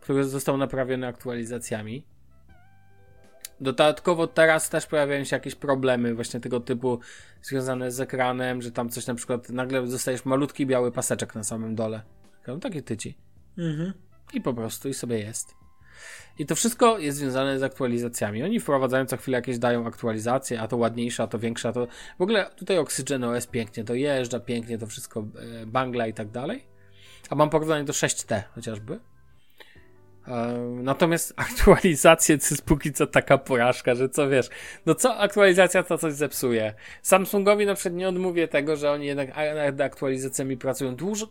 [0.00, 2.04] który został naprawiony aktualizacjami.
[3.62, 7.00] Dodatkowo teraz też pojawiają się jakieś problemy właśnie tego typu
[7.42, 11.74] związane z ekranem, że tam coś na przykład nagle dostajesz malutki biały paseczek na samym
[11.74, 12.02] dole.
[12.46, 13.18] No takie tyci.
[13.58, 13.92] Mhm.
[14.34, 15.54] I po prostu i sobie jest.
[16.38, 18.42] I to wszystko jest związane z aktualizacjami.
[18.42, 21.86] Oni wprowadzają co chwilę jakieś dają aktualizacje, a to ładniejsze, a to większe, a to...
[22.18, 26.30] W ogóle tutaj Oxygen OS pięknie to jeżdża, pięknie to wszystko e, bangla i tak
[26.30, 26.64] dalej.
[27.30, 29.00] A mam porównanie do 6T chociażby.
[30.70, 34.48] Natomiast aktualizacje to jest póki co taka porażka, że co wiesz,
[34.86, 36.74] no co aktualizacja to coś zepsuje.
[37.02, 41.26] Samsungowi na przykład nie odmówię tego, że oni jednak nad aktualizacjami pracują długo,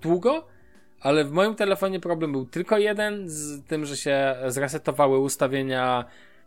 [0.00, 0.56] długo
[1.00, 6.04] ale w moim telefonie problem był tylko jeden, z tym, że się zresetowały ustawienia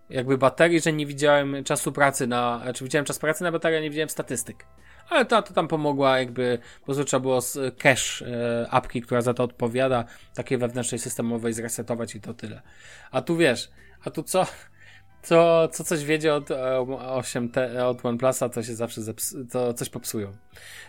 [0.09, 3.81] jakby baterii, że nie widziałem czasu pracy na, czy widziałem czas pracy na baterii, a
[3.81, 4.65] nie widziałem statystyk.
[5.09, 9.21] Ale to, to tam pomogła jakby, po prostu trzeba było z cache e, apki, która
[9.21, 12.61] za to odpowiada, takiej wewnętrznej systemowej zresetować i to tyle.
[13.11, 13.69] A tu wiesz,
[14.05, 14.45] a tu co,
[15.21, 19.89] co, co coś wiedzie od 8T, e, od OnePlusa, to się zawsze zeps- to coś
[19.89, 20.31] popsują.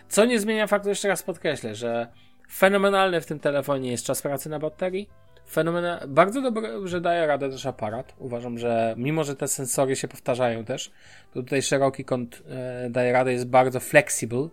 [0.09, 2.07] Co nie zmienia faktu, jeszcze raz podkreślę, że
[2.53, 5.09] Fenomenalny w tym telefonie jest czas pracy na baterii.
[5.51, 8.13] Fenomena bardzo dobre, że daje radę też aparat.
[8.17, 10.91] Uważam, że mimo, że te sensory się powtarzają też,
[11.33, 14.47] to tutaj szeroki kąt e, daje radę, jest bardzo flexible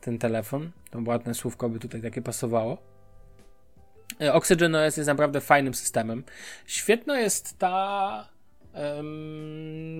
[0.00, 0.70] ten telefon.
[0.90, 2.78] To ładne słówko by tutaj takie pasowało.
[4.20, 6.24] E, Oxygen OS jest naprawdę fajnym systemem.
[6.66, 8.34] Świetna jest ta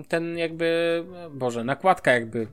[0.08, 2.46] ten jakby, Boże, nakładka jakby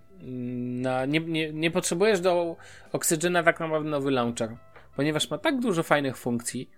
[0.81, 2.55] na, nie, nie, nie potrzebujesz do
[2.91, 4.57] Oxygena tak naprawdę nowy launcher
[4.95, 6.69] ponieważ ma tak dużo fajnych funkcji,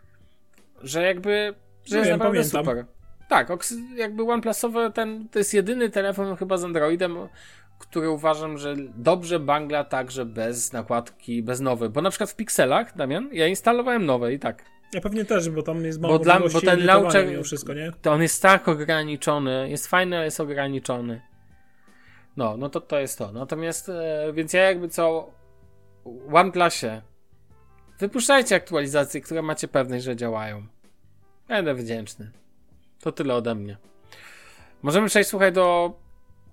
[0.84, 1.54] że jakby,
[1.86, 2.66] że jest naprawdę pamiętam.
[2.66, 2.86] super.
[3.30, 3.50] Tak,
[3.96, 7.18] jakby OnePlusowy ten, to jest jedyny telefon chyba z Androidem,
[7.80, 11.90] który uważam, że dobrze bangla także bez nakładki, bez nowej.
[11.90, 14.64] Bo na przykład w Pixelach, Damian, ja instalowałem nowe i tak.
[14.94, 17.92] Ja pewnie też, bo tam jest mało bo, dla, bo ten launcher, wszystko, nie?
[18.02, 21.22] To on jest tak ograniczony, jest fajny, ale jest ograniczony.
[22.38, 23.32] No, no to to jest to.
[23.32, 25.32] Natomiast, e, więc ja jakby co
[26.32, 27.02] OnePlusie
[28.00, 30.64] Wypuszczajcie aktualizacje, które macie pewność, że działają.
[31.48, 32.32] Będę wdzięczny.
[33.00, 33.78] To tyle ode mnie.
[34.82, 35.94] Możemy przejść, słuchaj, do.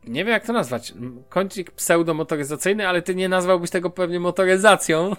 [0.04, 0.94] Nie wiem, jak to nazwać.
[1.28, 5.16] Kącik pseudomotoryzacyjny, ale ty nie nazwałbyś tego pewnie motoryzacją.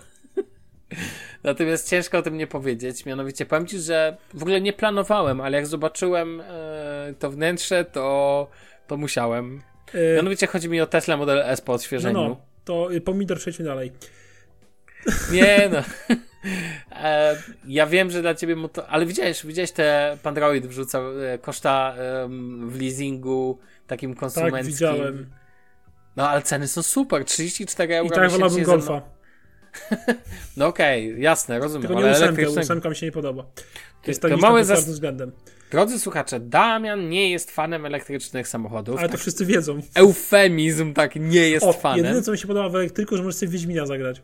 [1.44, 3.06] Natomiast ciężko o tym nie powiedzieć.
[3.06, 8.48] Mianowicie powiem ci, że w ogóle nie planowałem, ale jak zobaczyłem e, to wnętrze, to,
[8.88, 9.62] to musiałem.
[9.94, 10.16] Yy...
[10.16, 12.20] Mianowicie chodzi mi o Tesla Model S po odświeżeniu.
[12.20, 13.92] No, no to pomidor przejdźmy dalej.
[15.32, 15.84] Nie no.
[16.92, 17.38] E,
[17.68, 18.88] ja wiem, że dla ciebie moto...
[18.88, 21.96] Ale widziałeś, widziałeś te Pandroid wrzucał e, koszta
[22.68, 24.58] w leasingu takim konsumenckim.
[24.58, 25.30] Tak, widziałem.
[26.16, 29.02] No ale ceny są super, 34 euro I tak wolałbym Golfa.
[30.58, 31.88] no okej, okay, jasne, rozumiem.
[31.88, 33.44] Tylko nie ale ósemkę, ósemka mi się nie podoba.
[34.04, 34.86] To jest to małe zas...
[34.86, 35.32] względem.
[35.72, 38.98] Drodzy słuchacze, Damian nie jest fanem elektrycznych samochodów.
[38.98, 39.22] Ale to tak.
[39.22, 39.80] wszyscy wiedzą.
[39.94, 42.06] Eufemizm, tak, nie jest o, fanem.
[42.06, 44.22] Jedyne, co mi się podoba w elektryku, że możesz sobie Wiedźmina zagrać.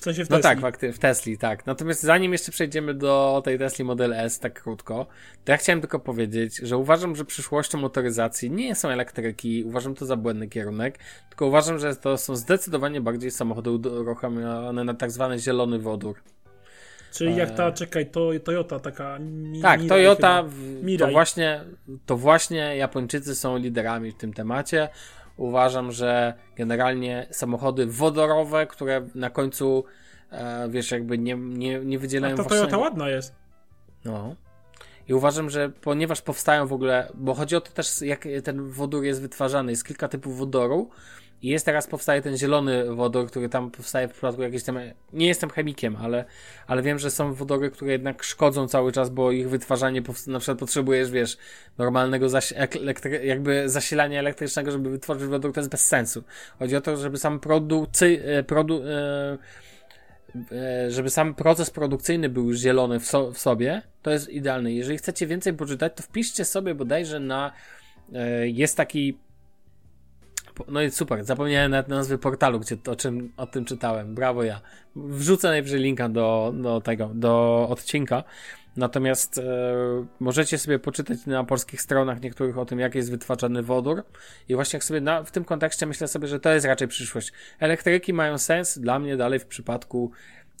[0.00, 1.66] W sensie w no tak, w, w Tesli, tak.
[1.66, 5.06] Natomiast zanim jeszcze przejdziemy do tej Tesli Model S tak krótko,
[5.44, 10.06] to ja chciałem tylko powiedzieć, że uważam, że przyszłością motoryzacji nie są elektryki, uważam to
[10.06, 15.38] za błędny kierunek, tylko uważam, że to są zdecydowanie bardziej samochody uruchomione na tak zwany
[15.38, 16.16] zielony wodór.
[17.12, 17.72] Czyli jak ta, e.
[17.72, 19.18] czekaj, to Toyota taka.
[19.18, 20.44] Mi, tak, Mirai Toyota,
[20.98, 21.60] to właśnie,
[22.06, 24.88] to właśnie Japończycy są liderami w tym temacie
[25.38, 29.84] uważam, że generalnie samochody wodorowe, które na końcu
[30.30, 32.34] e, wiesz, jakby nie, nie, nie wydzielają...
[32.34, 33.34] A ta Toyota ładna jest.
[34.04, 34.34] No.
[35.08, 39.04] I uważam, że ponieważ powstają w ogóle, bo chodzi o to też, jak ten wodór
[39.04, 40.90] jest wytwarzany, jest kilka typów wodoru,
[41.42, 44.78] i jest teraz, powstaje ten zielony wodór, który tam powstaje w przypadku jakiejś tam,
[45.12, 46.24] nie jestem chemikiem, ale,
[46.66, 50.58] ale wiem, że są wodory, które jednak szkodzą cały czas, bo ich wytwarzanie, na przykład
[50.58, 51.38] potrzebujesz, wiesz,
[51.78, 52.54] normalnego zas
[53.22, 56.22] jakby zasilania elektrycznego, żeby wytworzyć wodór, to jest bez sensu.
[56.58, 59.38] Chodzi o to, żeby sam producy, e, produ, e,
[60.88, 64.72] żeby sam proces produkcyjny był zielony w, so, w sobie, to jest idealne.
[64.72, 67.52] Jeżeli chcecie więcej poczytać, to wpiszcie sobie bodajże na
[68.14, 69.18] e, jest taki
[70.68, 74.14] no i super, zapomniałem nawet nazwy portalu, gdzie o, czym, o tym czytałem.
[74.14, 74.60] Brawo ja.
[74.96, 78.24] Wrzucę najwyżej linka do, do tego, do odcinka.
[78.78, 79.42] Natomiast e,
[80.20, 84.04] możecie sobie poczytać na polskich stronach niektórych o tym, jak jest wytwarzany wodór.
[84.48, 87.32] I właśnie jak sobie na, w tym kontekście myślę sobie, że to jest raczej przyszłość.
[87.58, 90.12] Elektryki mają sens dla mnie dalej w przypadku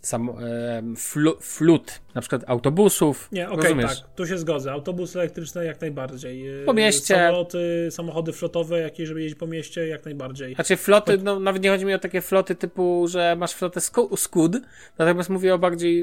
[0.02, 3.28] sam, e, flu, flut, na przykład autobusów.
[3.32, 4.72] Nie, okej, okay, tak, tu się zgodzę.
[4.72, 6.62] Autobusy elektryczne jak najbardziej.
[6.62, 7.14] E, po mieście.
[7.14, 10.54] Samoloty, samochody flotowe, jakie, żeby jeździć po mieście, jak najbardziej.
[10.54, 13.80] Znaczy floty, no nawet nie chodzi mi o takie floty typu, że masz flotę
[14.16, 14.56] skud,
[14.98, 16.02] natomiast mówię o bardziej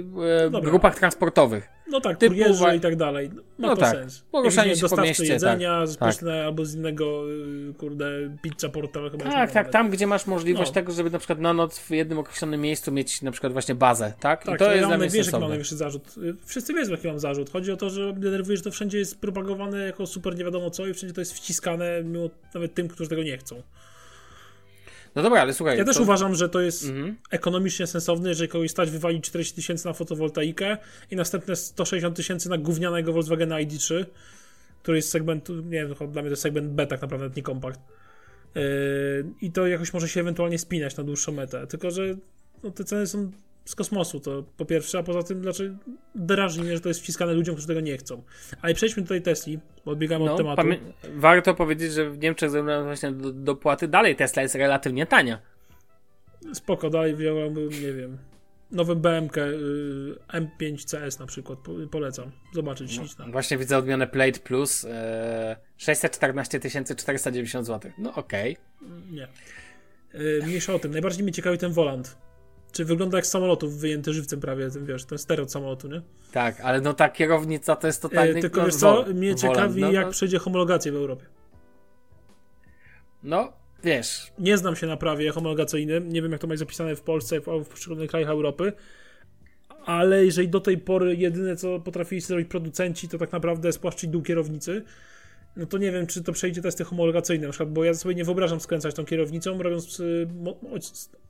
[0.54, 1.70] e, grupach transportowych.
[1.88, 3.30] No tak, typu, kurierzy i tak dalej.
[3.30, 3.96] Ma no to tak.
[3.96, 4.24] sens.
[4.32, 6.30] Poruszanie się mieście, jedzenia, tak, z tak.
[6.46, 8.06] albo z innego, y, kurde,
[8.42, 9.24] pizza portowa chyba.
[9.24, 10.74] Tak, tak, tam gdzie masz możliwość no.
[10.74, 14.14] tego, żeby na przykład na noc w jednym określonym miejscu mieć na przykład właśnie bazę,
[14.20, 14.44] tak?
[14.44, 16.16] tak I to ja jest mam, wiesz, jaki mam najwyższy zarzut.
[16.18, 17.50] Y, wszyscy wiedzą, jaki mam zarzut.
[17.50, 20.88] Chodzi o to, że denerwuje, że to wszędzie jest propagowane jako super nie wiadomo co
[20.88, 23.62] i wszędzie to jest wciskane mimo nawet tym, którzy tego nie chcą.
[25.16, 25.78] No dobra, ale słuchaj.
[25.78, 27.16] Ja też uważam, że to jest mhm.
[27.32, 30.78] ekonomicznie sensowne, jeżeli kogoś stać wywalić 40 tysięcy na fotowoltaikę
[31.12, 34.06] i następne 160 tysięcy na gównianego Volkswagena ID3,
[34.82, 37.80] który jest segmentu, nie wiem, dla mnie to jest segment B tak naprawdę, nie kompakt.
[38.56, 38.62] Yy,
[39.42, 41.68] I to jakoś może się ewentualnie spinać na dłuższą metę.
[41.68, 42.02] Tylko, że
[42.64, 43.32] no, te ceny są
[43.66, 45.76] z kosmosu, to po pierwsze, a poza tym dlaczego
[46.16, 48.24] drażni mnie, że to jest wciskane ludziom, którzy tego nie chcą.
[48.62, 50.68] Ale przejdźmy do tej Tesli, bo odbiegamy no, od tematu.
[51.16, 55.42] Warto powiedzieć, że w Niemczech ze właśnie do dopłaty dalej Tesla jest relatywnie tania.
[56.54, 58.18] Spoko, dalej wziąłbym, nie wiem,
[58.72, 61.60] nowy BMK y, M5 CS na przykład,
[61.92, 62.32] polecam.
[62.54, 63.00] Zobaczyć.
[63.20, 66.60] No, właśnie widzę odmianę Plate Plus, e, 614
[66.96, 67.92] 490 zł.
[67.98, 68.58] No okej.
[68.82, 68.92] Okay.
[69.12, 69.28] Nie.
[70.22, 70.92] Y, mniejsza o tym.
[70.92, 72.25] Najbardziej mnie ciekawi ten volant
[72.76, 76.02] czy wygląda jak samolotów wyjęty żywcem prawie, wiesz, ten stereo samolotu, nie?
[76.32, 78.40] Tak, ale no ta kierownica to jest totalnie...
[78.40, 80.12] E, tylko no, wiesz co, mnie ciekawi no, jak no.
[80.12, 81.26] przejdzie homologację w Europie.
[83.24, 83.54] No,
[83.84, 84.32] wiesz...
[84.40, 87.44] Nie znam się na prawie homologacyjnym, nie wiem jak to ma zapisane w Polsce, w,
[87.44, 88.74] w poszczególnych krajach Europy,
[89.86, 94.22] ale jeżeli do tej pory jedyne co potrafili zrobić producenci to tak naprawdę spłaszczyć dół
[94.22, 94.84] kierownicy,
[95.56, 98.24] no to nie wiem, czy to przejdzie testy homologacyjne, na przykład, bo ja sobie nie
[98.24, 100.28] wyobrażam skręcać tą kierownicą, robiąc y,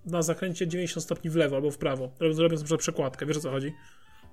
[0.06, 3.38] na zakręcie 90 stopni w lewo albo w prawo, robiąc, robiąc na przykład przekładkę, wiesz
[3.38, 3.74] o co chodzi?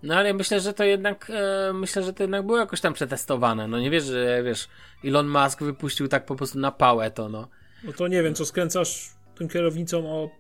[0.02, 3.68] No ale myślę, że to jednak e, myślę, że to jednak było jakoś tam przetestowane.
[3.68, 4.68] No nie wiesz, że wiesz,
[5.04, 7.48] Elon Musk wypuścił tak po prostu na pałę to, no.
[7.84, 10.30] No to nie wiem, co skręcasz tą kierownicą o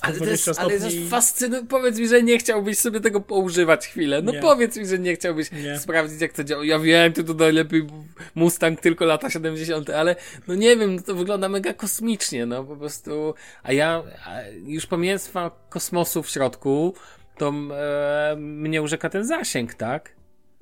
[0.00, 0.62] ale to jest, stopni...
[0.62, 1.68] ale to jest fascynujące.
[1.68, 4.22] Powiedz mi, że nie chciałbyś sobie tego poużywać chwilę.
[4.22, 4.40] No nie.
[4.40, 5.78] powiedz mi, że nie chciałbyś nie.
[5.78, 6.64] sprawdzić, jak to działa.
[6.64, 7.86] Ja wiem, ty to najlepiej
[8.34, 10.16] Mustang tylko lata 70., ale
[10.48, 13.34] no nie wiem, no to wygląda mega kosmicznie, no po prostu.
[13.62, 15.30] A ja a już pomijając
[15.68, 16.94] kosmosu w środku,
[17.38, 20.12] to e, mnie urzeka ten zasięg, tak?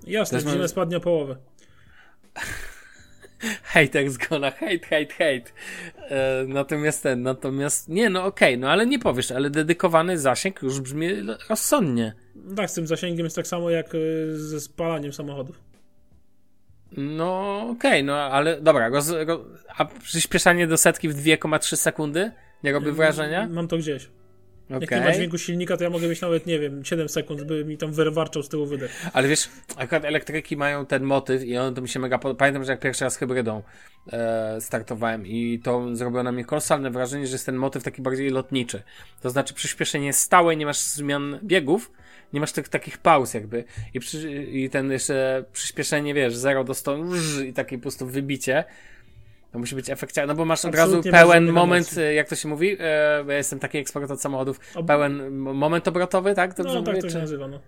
[0.06, 1.36] Jasne, że spadnie o połowę.
[3.72, 5.52] hejtek zgona, hejt, hejt, hejt.
[6.10, 10.62] E, natomiast ten, natomiast, nie, no okej, okay, no ale nie powiesz, ale dedykowany zasięg
[10.62, 11.08] już brzmi
[11.48, 12.14] rozsądnie.
[12.56, 13.98] Tak, z tym zasięgiem jest tak samo jak e,
[14.36, 15.60] ze spalaniem samochodów.
[16.96, 19.40] No okej, okay, no ale dobra, roz, roz,
[19.76, 22.30] a przyspieszanie do setki w 2,3 sekundy
[22.64, 23.48] nie robi wrażenia?
[23.48, 24.08] Mam to gdzieś.
[24.68, 24.80] Okay.
[24.80, 27.64] Jak nie ma dźwięku silnika, to ja mogę mieć nawet, nie wiem, 7 sekund, by
[27.64, 29.06] mi tam wywarczał z tyłu wydech.
[29.12, 32.38] Ale wiesz, akurat elektryki mają ten motyw i on to mi się mega podoba.
[32.38, 33.62] Pamiętam, że jak pierwszy raz hybrydą
[34.12, 38.30] e, startowałem i to zrobiło na mnie kolosalne wrażenie, że jest ten motyw taki bardziej
[38.30, 38.82] lotniczy.
[39.20, 41.90] To znaczy przyspieszenie stałe, nie masz zmian biegów,
[42.32, 43.64] nie masz tych takich pauz jakby
[43.94, 46.96] i, przy, i ten jeszcze przyspieszenie, wiesz, 0 do 100
[47.46, 48.64] i takie po prostu wybicie
[49.52, 52.16] to musi być efekciarne, no bo masz od razu pełen moment, emocji.
[52.16, 54.86] jak to się mówi, e, ja jestem taki ekspert od samochodów, Ob...
[54.86, 56.54] pełen moment obrotowy, tak?
[56.54, 57.60] Dobrze no, tak mówię, to się nazywa, no.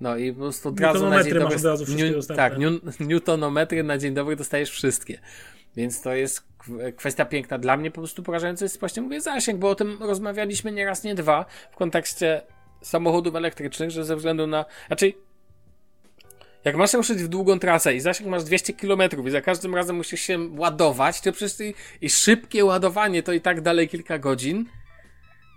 [0.00, 1.56] No i po prostu od razu na dzień dobry,
[1.88, 2.52] new, tak,
[3.00, 5.18] newtonometry na dzień dobry dostajesz wszystkie.
[5.76, 6.48] Więc to jest
[6.96, 7.58] kwestia piękna.
[7.58, 11.04] Dla mnie po prostu porażający jest właśnie, mówię, zasięg, bo o tym rozmawialiśmy nie raz,
[11.04, 12.42] nie dwa w kontekście
[12.82, 15.18] samochodów elektrycznych, że ze względu na, raczej
[16.64, 19.96] jak masz ruszyć w długą trasę i zasięg masz 200 km i za każdym razem
[19.96, 24.66] musisz się ładować, to przecież i, i szybkie ładowanie to i tak dalej kilka godzin,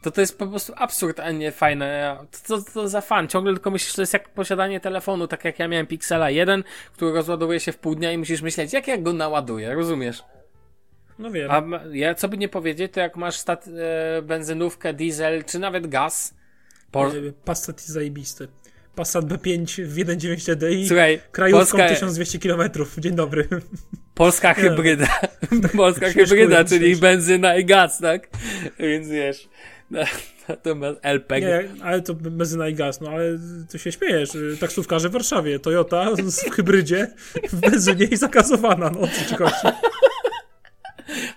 [0.06, 2.18] to to jest po prostu absurd, a nie fajne.
[2.32, 3.28] Co to, to, za fan?
[3.28, 6.64] Ciągle tylko myślisz, że to jest jak posiadanie telefonu, tak jak ja miałem Pixela 1,
[6.94, 10.24] który rozładowuje się w pół dnia i musisz myśleć, jak ja go naładuję, rozumiesz?
[11.20, 11.52] No wiem.
[11.52, 15.88] A ja, co by nie powiedzieć, to jak masz stat, e, benzynówkę, diesel, czy nawet
[15.88, 16.36] gaz...
[16.92, 17.12] Po...
[17.46, 18.48] Passat jest zajebisty.
[18.96, 21.90] Passat B5 w 1.9 TDI, Słuchaj, krajówką Polska...
[21.90, 22.62] 1200 km.
[22.98, 23.48] Dzień dobry.
[24.14, 25.20] Polska hybryda.
[25.78, 28.30] Polska hybryda, czyli benzyna i gaz, tak?
[28.80, 29.50] Więc wiesz.
[30.48, 31.42] Natomiast LPG.
[31.42, 33.40] Nie, ale to benzyna i gaz, no ale
[33.70, 34.36] ty się śmiejesz.
[34.36, 36.12] y, Taksówkarze w Warszawie, Toyota
[36.50, 37.08] w hybrydzie,
[37.50, 39.78] w benzynie i zagazowana, no co ci chodzi?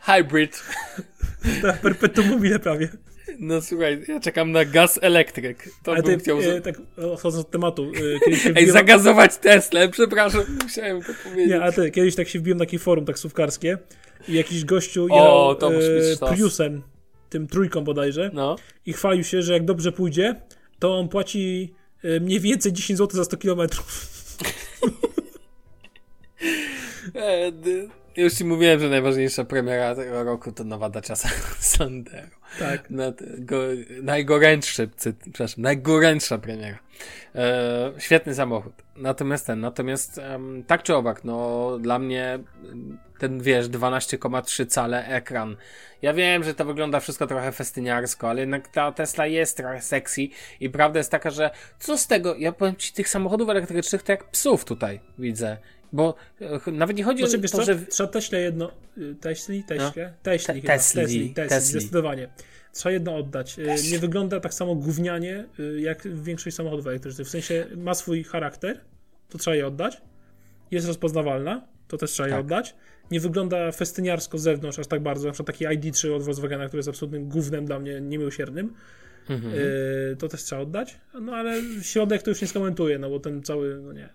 [0.02, 0.62] Hybrid.
[1.62, 2.88] Ta perpetuum mobile prawie.
[3.38, 5.68] No słuchaj, ja czekam na gaz elektryk.
[5.82, 6.40] To Ale bym ty, chciał...
[6.40, 11.48] e, tak odchodząc od tematu, e, kiedyś Ej, wbiłem, zagazować Teslę, przepraszam, musiałem to powiedzieć.
[11.48, 13.78] nie, ale ty, kiedyś tak się wbiłem na takie forum taksówkarskie
[14.28, 15.72] i jakiś gościu O, jechał
[16.30, 16.34] e.
[16.34, 16.82] Priusem,
[17.30, 18.56] tym trójką bodajże, No.
[18.86, 20.34] i chwalił się, że jak dobrze pójdzie,
[20.78, 21.74] to on płaci
[22.04, 23.86] e, mniej więcej 10 zł za 100 kilometrów.
[27.14, 27.52] E,
[28.16, 31.16] już ci mówiłem, że najważniejsza premiera tego roku to nowa Dacia
[31.60, 32.37] Sandero.
[32.58, 32.90] Tak.
[32.90, 33.62] Na, go,
[34.02, 34.88] najgorętszy,
[35.32, 36.78] przepraszam, najgorętsza premiera.
[37.34, 38.72] E, świetny samochód.
[38.96, 40.20] Natomiast ten, natomiast
[40.66, 42.38] tak czy owak, no dla mnie
[43.18, 45.56] ten wiesz, 12,3 cale ekran.
[46.02, 50.28] Ja wiem, że to wygląda wszystko trochę festyniarsko, ale jednak ta Tesla jest trochę sexy
[50.60, 54.12] i prawda jest taka, że co z tego, ja powiem ci, tych samochodów elektrycznych to
[54.12, 55.56] jak psów tutaj widzę.
[55.92, 57.78] Bo e, nawet nie chodzi Znaczy, o to, co, że...
[57.86, 58.70] trzeba Teśle jedno...
[58.98, 59.62] y, Teśli?
[59.64, 59.92] Teśle?
[60.06, 60.10] No.
[60.22, 60.68] Teśli Te-.
[60.68, 61.70] Tesli, Tesli, Tesli, Tesli.
[61.80, 62.28] zdecydowanie.
[62.72, 63.58] Trzeba jedno oddać.
[63.58, 67.26] Y, Nie wygląda tak samo gównianie, y, jak większość samochodów elektrycznych.
[67.26, 68.80] W sensie ma swój charakter,
[69.28, 70.00] to trzeba je oddać.
[70.70, 72.40] Jest rozpoznawalna, to też trzeba je Tak.
[72.40, 72.74] oddać.
[73.10, 75.26] Nie wygląda festyniarsko z zewnątrz aż tak bardzo.
[75.26, 78.74] Na przykład taki ID3 od Volkswagena, który jest absolutnym gównem dla mnie, niemiłosiernym.
[79.28, 79.52] Mhm.
[80.18, 81.00] To też trzeba oddać.
[81.20, 84.00] No ale środek to już nie skomentuję, no bo ten cały, no nie.
[84.00, 84.08] nie.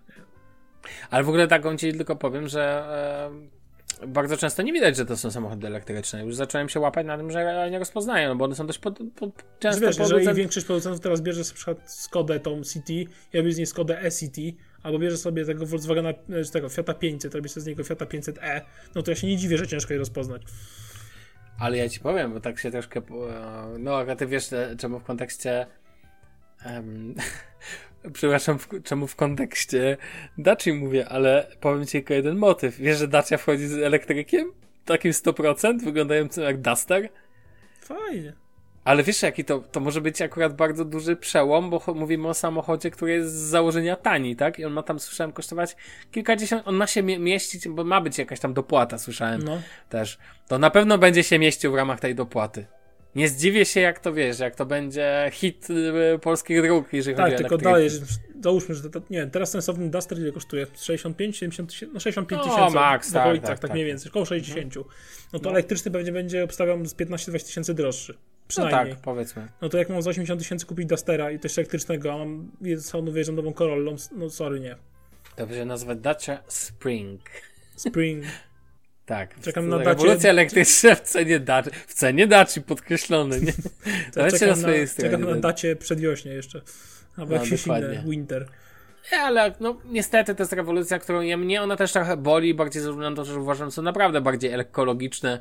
[1.10, 2.84] Ale w ogóle taką ci tylko powiem, że
[4.02, 6.24] e, bardzo często nie widać, że to są samochody elektryczne.
[6.24, 8.98] Już zacząłem się łapać na tym, że nie rozpoznaję, no bo one są dość pod,
[9.16, 13.42] pod, często Wiesz, jeżeli producent- większość producentów teraz bierze na przykład Skodę, tą City, ja
[13.42, 17.34] bierze z niej Skodę e-City, albo bierze sobie tego Volkswagena, e, czy tego Fiata 500,
[17.34, 18.60] robi sobie z niego Fiata 500e,
[18.94, 20.42] no to ja się nie dziwię, że ciężko je rozpoznać.
[21.58, 23.02] Ale ja ci powiem, bo tak się troszkę.
[23.02, 23.28] po-
[23.78, 25.66] No, a ty wiesz, e, czemu w kontekście.
[26.64, 27.14] em,
[28.12, 29.96] przepraszam, w, czemu w kontekście
[30.38, 32.76] Daci mówię, ale powiem ci tylko jeden motyw.
[32.76, 34.52] Wiesz, że Dacia wchodzi z elektrykiem?
[34.84, 37.08] Takim 100%, wyglądającym jak Duster?
[37.80, 38.32] Fajnie.
[38.84, 42.90] Ale wiesz, jaki to, to może być akurat bardzo duży przełom, bo mówimy o samochodzie,
[42.90, 44.58] który jest z założenia tani, tak?
[44.58, 45.76] I on ma tam, słyszałem, kosztować
[46.10, 49.62] kilkadziesiąt, on ma się mie- mieścić, bo ma być jakaś tam dopłata, słyszałem No.
[49.88, 50.18] też.
[50.48, 52.66] To na pewno będzie się mieścił w ramach tej dopłaty.
[53.16, 57.24] Nie zdziwię się, jak to wiesz, jak to będzie hit y, polskich dróg, jeżeli Tak,
[57.26, 57.72] chodzi o tylko elektrykę.
[57.72, 57.90] dalej,
[58.42, 60.66] załóżmy, że to, nie wiem, teraz sensowny Duster ile kosztuje?
[60.76, 62.74] 65, 70 tysięcy, no 65 No, tysięcy.
[62.74, 63.74] max, w tak, okolicach, tak, tak, tak.
[63.74, 64.74] mniej więcej, około 60.
[65.32, 65.50] No to No.
[65.50, 68.12] elektryczny pewnie będzie, obstawiam, z 15-20 tysięcy droższy.
[68.12, 68.94] No Przynajmniej.
[68.94, 69.48] tak, powiedzmy.
[69.62, 73.12] No to jak mam za 80 tysięcy kupić Dustera i też elektrycznego, a mam salonu
[73.12, 74.76] wyjeżdżam nową Corollą, no sorry, nie.
[75.36, 77.20] To będzie nazwać Dacia Spring.
[77.76, 78.24] Spring.
[79.06, 79.40] Tak.
[79.40, 81.70] Czekam na Rewolucja Dacie- elektryczna w cenie Daci.
[81.86, 83.52] W cenie Daci podkreślone, nie?
[84.16, 85.10] Na czekam swojej na, stronie.
[85.10, 86.60] czekam na dacie przedwiośnie jeszcze.
[87.16, 88.46] Albo No, jakieś inne, winter.
[89.12, 92.82] Nie, ale no niestety to jest rewolucja, którą ja, mnie ona też trochę boli, bardziej
[92.82, 95.40] ze względu na to, że uważam, że są naprawdę bardziej ekologiczne.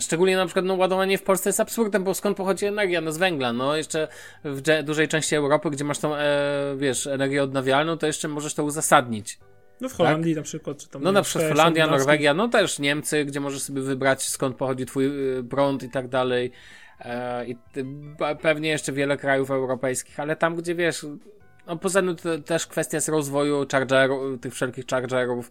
[0.00, 3.00] Szczególnie na przykład no, ładowanie w Polsce jest absurdem, bo skąd pochodzi energia?
[3.00, 3.52] No z węgla.
[3.52, 4.08] No jeszcze
[4.44, 8.64] w dużej części Europy, gdzie masz tą, e, wiesz, energię odnawialną, to jeszcze możesz to
[8.64, 9.38] uzasadnić.
[9.80, 11.02] No w Holandii na przykład, czy tam...
[11.02, 11.86] No na przykład Holandia.
[11.86, 15.06] Norwegia, no też Niemcy, gdzie możesz sobie wybrać skąd pochodzi twój
[15.38, 16.52] y, prąd i tak dalej.
[17.00, 17.56] E, I
[18.42, 21.06] pewnie jeszcze wiele krajów europejskich, ale tam gdzie wiesz,
[21.66, 25.50] no poza tym też kwestia jest rozwoju chargerów, tych wszelkich chargerów.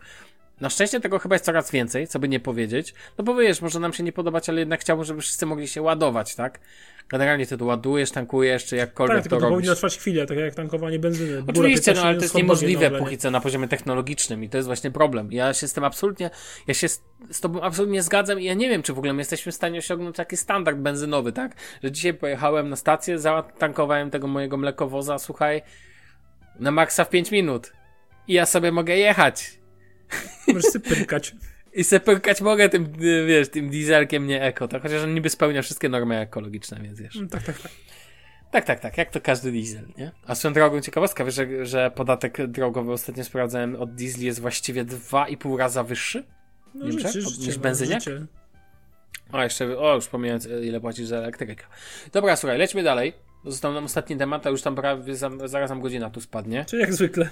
[0.62, 2.94] Na szczęście tego chyba jest coraz więcej, co by nie powiedzieć.
[3.18, 5.82] No bo wiesz, może nam się nie podobać, ale jednak chciałbym, żeby wszyscy mogli się
[5.82, 6.60] ładować, tak?
[7.10, 9.58] Generalnie ty ładujesz, tankujesz, czy jakkolwiek Tak, tylko to to robisz.
[9.58, 11.44] powinno trwać chwilę, tak jak tankowanie benzyny.
[11.48, 12.98] Oczywiście, 15 no ale to jest niemożliwe nie?
[13.00, 15.32] póki co na poziomie technologicznym i to jest właśnie problem.
[15.32, 16.30] Ja się z tym absolutnie,
[16.68, 19.22] ja się z, z tobą absolutnie zgadzam i ja nie wiem, czy w ogóle my
[19.22, 21.56] jesteśmy w stanie osiągnąć taki standard benzynowy, tak?
[21.84, 25.62] Że dzisiaj pojechałem na stację, zatankowałem tego mojego mlekowoza, słuchaj,
[26.60, 27.74] na maksa w 5 minut.
[28.28, 29.60] I ja sobie mogę jechać.
[30.48, 31.36] Możesz sobie pyrkać.
[31.76, 32.94] I se pyrkać mogę tym,
[33.28, 34.82] wiesz, tym dieselkiem nie eko, tak?
[34.82, 37.16] Chociaż on niby spełnia wszystkie normy ekologiczne, więc wiesz.
[37.16, 37.72] Mm, Tak, tak, tak.
[38.52, 40.12] Tak, tak, tak, jak to każdy diesel, nie?
[40.26, 44.86] A swoją drogą ciekawostka, wiesz, że, że podatek drogowy ostatnio sprawdzałem od diesli jest właściwie
[44.86, 46.24] 2,5 raza wyższy?
[46.76, 47.12] No, Niemczech?
[47.12, 48.00] życie, życie, niż no, benzyniak?
[48.00, 48.26] życie.
[49.32, 51.66] O, jeszcze, o, już pomijając ile płacisz za elektrykę.
[52.14, 53.14] Dobra, słuchaj, lećmy dalej.
[53.46, 56.66] Został nam ostatni temat, a już tam prawie za, zaraz nam godzina tu spadnie.
[56.66, 57.30] Czyli jak zwykle.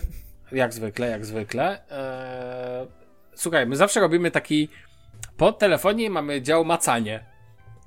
[0.51, 1.79] Jak zwykle, jak zwykle.
[1.91, 2.87] Eee,
[3.35, 4.69] słuchaj, my zawsze robimy taki.
[5.37, 7.25] Po telefonie mamy dział macanie.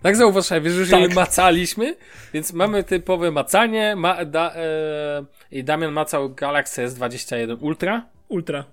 [0.02, 1.14] Tak zauważyłem, wiesz, że już Tak.
[1.14, 1.96] macaliśmy,
[2.32, 3.96] więc mamy typowe macanie.
[3.96, 8.06] Ma, da, e, I Damian macał Galaxy S21 Ultra.
[8.28, 8.64] Ultra.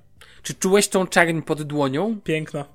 [0.43, 2.21] Czy czułeś tą czerń pod dłonią?
[2.23, 2.65] Piękna.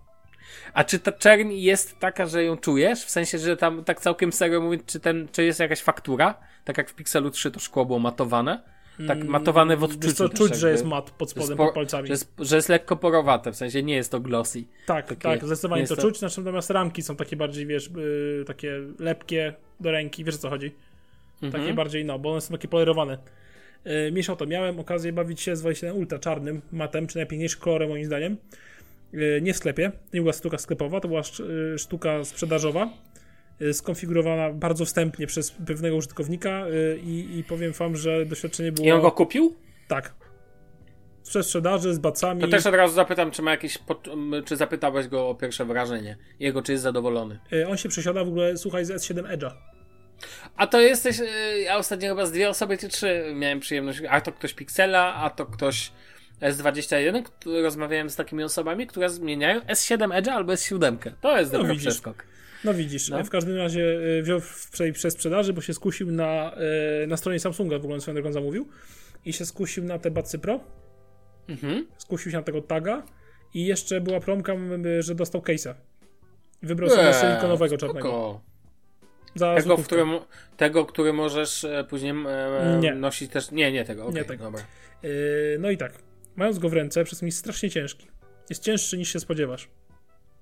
[0.72, 3.04] A czy ta czerń jest taka, że ją czujesz?
[3.04, 6.34] W sensie, że tam tak całkiem serio mówiąc, czy, ten, czy jest jakaś faktura?
[6.64, 8.62] Tak jak w Pixelu 3 to szkło było matowane?
[9.06, 10.56] Tak matowane w odczuciu Wiesz co, czuć, jakby.
[10.56, 12.06] że jest mat pod spodem, po- pod palcami.
[12.08, 14.64] Że jest, że jest lekko porowate, w sensie nie jest to glossy.
[14.86, 18.72] Tak, takie- tak, zdecydowanie to to- czuć, natomiast ramki są takie bardziej, wiesz, yy, takie
[18.98, 20.74] lepkie do ręki, wiesz o co chodzi?
[21.42, 21.62] Mhm.
[21.62, 23.18] Takie bardziej, no, bo one są takie polerowane.
[23.84, 27.60] Yy, Mniejsza o to, miałem okazję bawić się z 27 Ultra czarnym matem, czy najpiękniejszym
[27.60, 28.36] kolorem moim zdaniem.
[29.12, 31.22] Yy, Nie w sklepie, nie była sztuka sklepowa, to była
[31.72, 32.88] yy, sztuka sprzedażowa,
[33.72, 38.86] skonfigurowana bardzo wstępnie przez pewnego użytkownika yy, i, i powiem wam, że doświadczenie było...
[38.88, 39.56] I on go kupił?
[39.88, 40.14] Tak.
[41.22, 42.40] Przez sprzedaży, z bacami.
[42.40, 43.78] To też od razu zapytam, czy ma jakieś,
[44.44, 46.16] czy zapytałeś go o pierwsze wrażenie.
[46.40, 47.38] Jego, czy jest zadowolony.
[47.50, 49.50] Yy, On się przesiada w ogóle, słuchaj, z S7 Edge'a.
[50.56, 51.24] A to jesteś, y,
[51.60, 55.30] ja ostatnio chyba z dwie osoby czy trzy miałem przyjemność, a to ktoś Pixela, a
[55.30, 55.92] to ktoś
[56.40, 60.96] S21, który rozmawiałem z takimi osobami, które zmieniają S7 Edge albo S7.
[61.20, 61.88] To jest No dobry widzisz.
[61.88, 62.24] przeskok.
[62.64, 63.24] No widzisz, No.
[63.24, 63.80] w każdym razie
[64.18, 66.56] y, wziął w przej- przez sprzedaży, bo się skusił na,
[67.02, 68.68] y, na stronie Samsunga, w ogóle swoją drogą zamówił
[69.24, 70.60] i się skusił na te Batsy Pro,
[71.48, 71.86] Mhm.
[71.98, 73.02] skusił się na tego taga
[73.54, 74.52] i jeszcze była promka,
[75.00, 75.74] że dostał case'a.
[76.62, 78.08] Wybrał sobie silikonowego czarnego.
[78.08, 78.40] Eee, spoko.
[79.34, 80.08] Za Tego, którym,
[80.56, 82.94] tego, który możesz e, później e, Nie.
[82.94, 83.50] nosić też.
[83.50, 84.02] Nie, nie tego.
[84.02, 84.44] Nie Okay, tego.
[84.44, 84.60] Dobra.
[85.04, 85.92] Y, No i tak,
[86.36, 88.06] mając go w ręce, przez jest strasznie ciężki.
[88.50, 89.68] Jest cięższy niż się spodziewasz.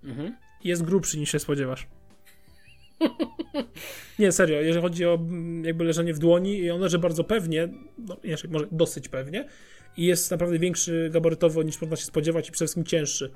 [0.04, 0.36] Mhm.
[0.64, 1.86] Jest grubszy niż się spodziewasz.
[4.18, 7.68] Nie, serio, jeżeli chodzi o mm, jakby leżenie w dłoni i on leży bardzo pewnie,
[7.98, 9.48] no inaczej, może dosyć pewnie
[9.96, 13.30] i jest naprawdę większy gabarytowo niż można się spodziewać i przede wszystkim cięższy.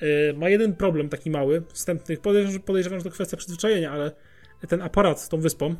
[0.00, 4.12] Yy, ma jeden problem taki mały, wstępny, podejrzewam, podejrzewam, że to kwestia przyzwyczajenia, ale
[4.68, 5.76] ten aparat z tą wyspą,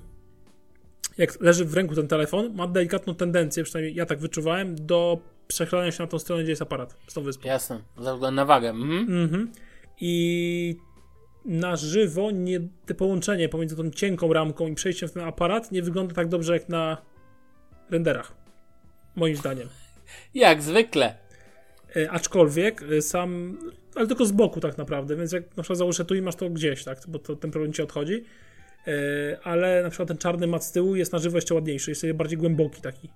[1.19, 5.19] jak leży w ręku ten telefon, ma delikatną tendencję, przynajmniej ja tak wyczuwałem, do
[5.49, 7.49] przechylania się na tą stronę, gdzie jest aparat z tą wyspą.
[7.49, 7.81] Jasne.
[7.99, 8.71] Ze względu na wagę.
[8.71, 9.23] Mhm.
[9.23, 9.53] Mhm.
[10.01, 10.77] I
[11.47, 15.83] na żywo nie, te połączenie pomiędzy tą cienką ramką i przejściem w ten aparat nie
[15.83, 17.03] wygląda tak dobrze jak na
[17.91, 18.35] renderach.
[19.17, 19.69] Moim zdaniem.
[20.35, 21.15] Jak zwykle.
[21.97, 23.59] E, aczkolwiek e, sam,
[23.95, 26.51] ale tylko z boku tak naprawdę, więc jak na przykład założę tu i masz to
[26.51, 28.25] gdzieś, tak, bo to, ten problem ci odchodzi.
[28.87, 32.01] E, ale na przykład ten czarny mat z tyłu jest na żywo jeszcze ładniejszy, jest
[32.01, 33.11] sobie bardziej głęboki taki.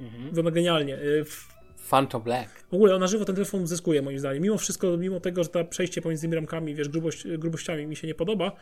[0.00, 0.24] Mhm.
[0.24, 0.94] Wygląda genialnie.
[0.94, 1.53] E, w,
[1.90, 2.50] Phantom Black.
[2.70, 4.42] W ogóle on na żywo ten telefon zyskuje moim zdaniem.
[4.42, 8.06] Mimo wszystko, mimo tego, że to przejście pomiędzy tymi ramkami, wiesz, grubość, grubościami mi się
[8.06, 8.52] nie podoba,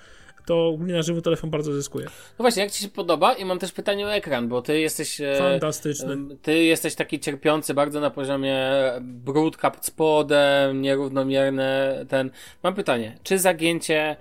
[0.47, 2.07] to ogólnie na żywo telefon bardzo zyskuje.
[2.07, 3.33] No właśnie, jak ci się podoba?
[3.35, 5.21] I mam też pytanie o ekran, bo ty jesteś.
[5.21, 6.17] e, Fantastyczny.
[6.43, 8.61] Ty jesteś taki cierpiący bardzo na poziomie
[9.01, 12.31] brudka pod spodem, nierównomierne ten.
[12.63, 14.17] Mam pytanie, czy zagięcie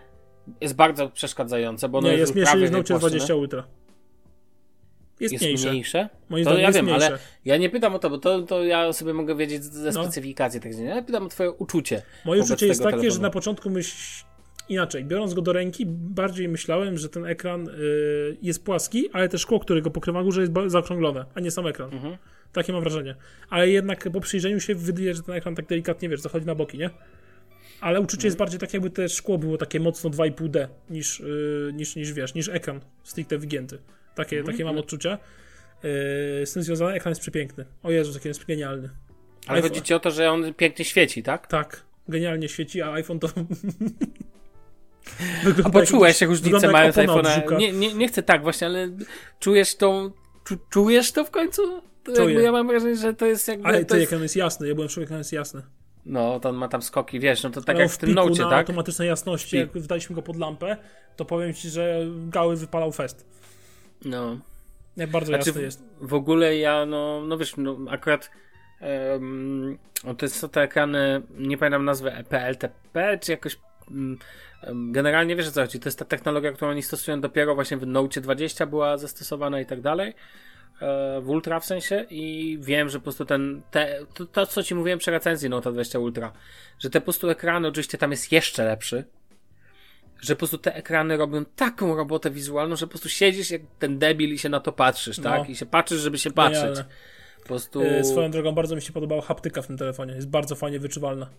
[0.61, 3.09] jest bardzo przeszkadzające, bo ono nie, jest, jest mniejszy niż Note wypłaszczone?
[3.11, 3.63] 20 Ultra.
[5.21, 5.69] Jest, Jest mniejsze.
[5.71, 6.09] mniejsze?
[6.29, 7.07] Moim To ja jest wiem, mniejsze.
[7.07, 10.03] ale ja nie pytam o to, bo to, to ja sobie mogę wiedzieć ze No.
[10.03, 10.89] specyfikacji tych zdjęć.
[10.95, 12.01] Ja pytam o twoje uczucie.
[12.25, 13.15] Moje uczucie jest takie, telefonu.
[13.15, 14.23] że na początku myśl...
[14.69, 19.37] Inaczej, biorąc go do ręki, bardziej myślałem, że ten ekran y, jest płaski, ale te
[19.37, 21.93] szkło, które go pokrywa górze jest zaokrąglone, a nie sam ekran.
[21.93, 22.17] Mhm.
[22.53, 23.15] Takie mam wrażenie.
[23.49, 26.77] Ale jednak po przyjrzeniu się wydaje, że ten ekran tak delikatnie, wiesz, zachodzi na boki,
[26.77, 26.89] nie?
[27.81, 28.27] Ale uczucie Mhm.
[28.27, 32.33] jest bardziej tak, jakby te szkło było takie mocno 2,5D niż, yy, niż, niż wiesz,
[32.33, 33.77] niż ekran stricte wygięty.
[34.15, 34.53] Takie, Mhm.
[34.57, 35.09] takie mam odczucia.
[35.83, 37.65] Yy, z tym związane ekran jest przepiękny.
[37.83, 38.89] O Jezu, jaki jest genialny.
[39.47, 41.47] Ale iPhone- chodzi ci o to, że on pięknie świeci, tak?
[41.47, 43.27] Tak, genialnie świeci, a iPhone to.
[45.63, 47.57] A poczułeś jak- różnicę mając iPhone'a?
[47.57, 48.89] Nie, nie, nie chcę tak właśnie, ale
[49.39, 50.11] czujesz tą...
[50.43, 51.81] Czu, czujesz to w końcu?
[52.15, 53.67] To ja mam wrażenie, że to jest jakby...
[53.67, 54.13] Ale to ty, jest...
[54.13, 55.61] on jest jasny, ja byłem w szoku, on jest jasny.
[56.05, 58.13] No, to on ma tam skoki, wiesz, no to tak Ale jak on w tym
[58.13, 58.53] Nocie, tak?
[58.53, 60.77] automatycznej jasności, jak wdaliśmy go pod lampę,
[61.15, 61.99] to powiem ci, że
[62.29, 63.25] gały wypalał fest.
[64.05, 64.37] No.
[64.97, 65.83] Jak bardzo Znaczy, jasny jest.
[66.01, 68.31] w ogóle ja, no, no wiesz, no akurat
[68.81, 69.77] um,
[70.17, 73.57] to są te ekrany, nie pamiętam nazwy, PLTP, czy jakoś
[73.91, 74.17] mm,
[74.91, 77.87] generalnie wiesz o co chodzi, to jest ta technologia, którą oni stosują dopiero właśnie w
[77.87, 80.13] Note 20 była zastosowana i tak dalej,
[80.81, 84.63] e, w Ultra w sensie i wiem, że po prostu ten, te, to, to co
[84.63, 86.31] ci mówiłem przy recenzji Note 20 Ultra,
[86.79, 89.03] że te po prostu ekrany, oczywiście tam jest jeszcze lepszy,
[90.21, 93.99] że po prostu te ekrany robią taką robotę wizualną, że po prostu siedzisz jak ten
[93.99, 95.23] debil i się na to patrzysz, No.
[95.23, 95.49] tak?
[95.49, 96.61] I się patrzysz, żeby się patrzeć.
[96.61, 96.85] Genialne.
[97.41, 97.81] Po prostu...
[97.81, 100.13] E, Swoją drogą bardzo mi się podobała haptyka w tym telefonie.
[100.13, 101.29] Jest bardzo fajnie wyczuwalna.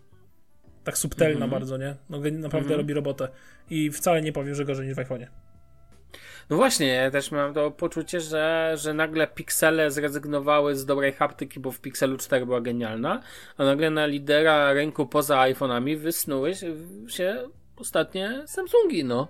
[0.85, 1.51] Tak subtelna Mhm.
[1.51, 1.95] bardzo, nie?
[2.11, 3.29] No, naprawdę robi robotę.
[3.71, 5.27] I wcale nie powiem, że gorzej niż w iPhone'ie.
[6.51, 11.61] No właśnie, ja też mam to poczucie, że, że nagle piksele zrezygnowały z dobrej haptyki,
[11.61, 13.23] bo w Pixelu 4 była genialna,
[13.57, 16.53] a nagle na lidera rynku poza iPhone'ami wysnuły
[17.09, 17.49] się
[17.83, 19.29] ostatnie Samsungi, no.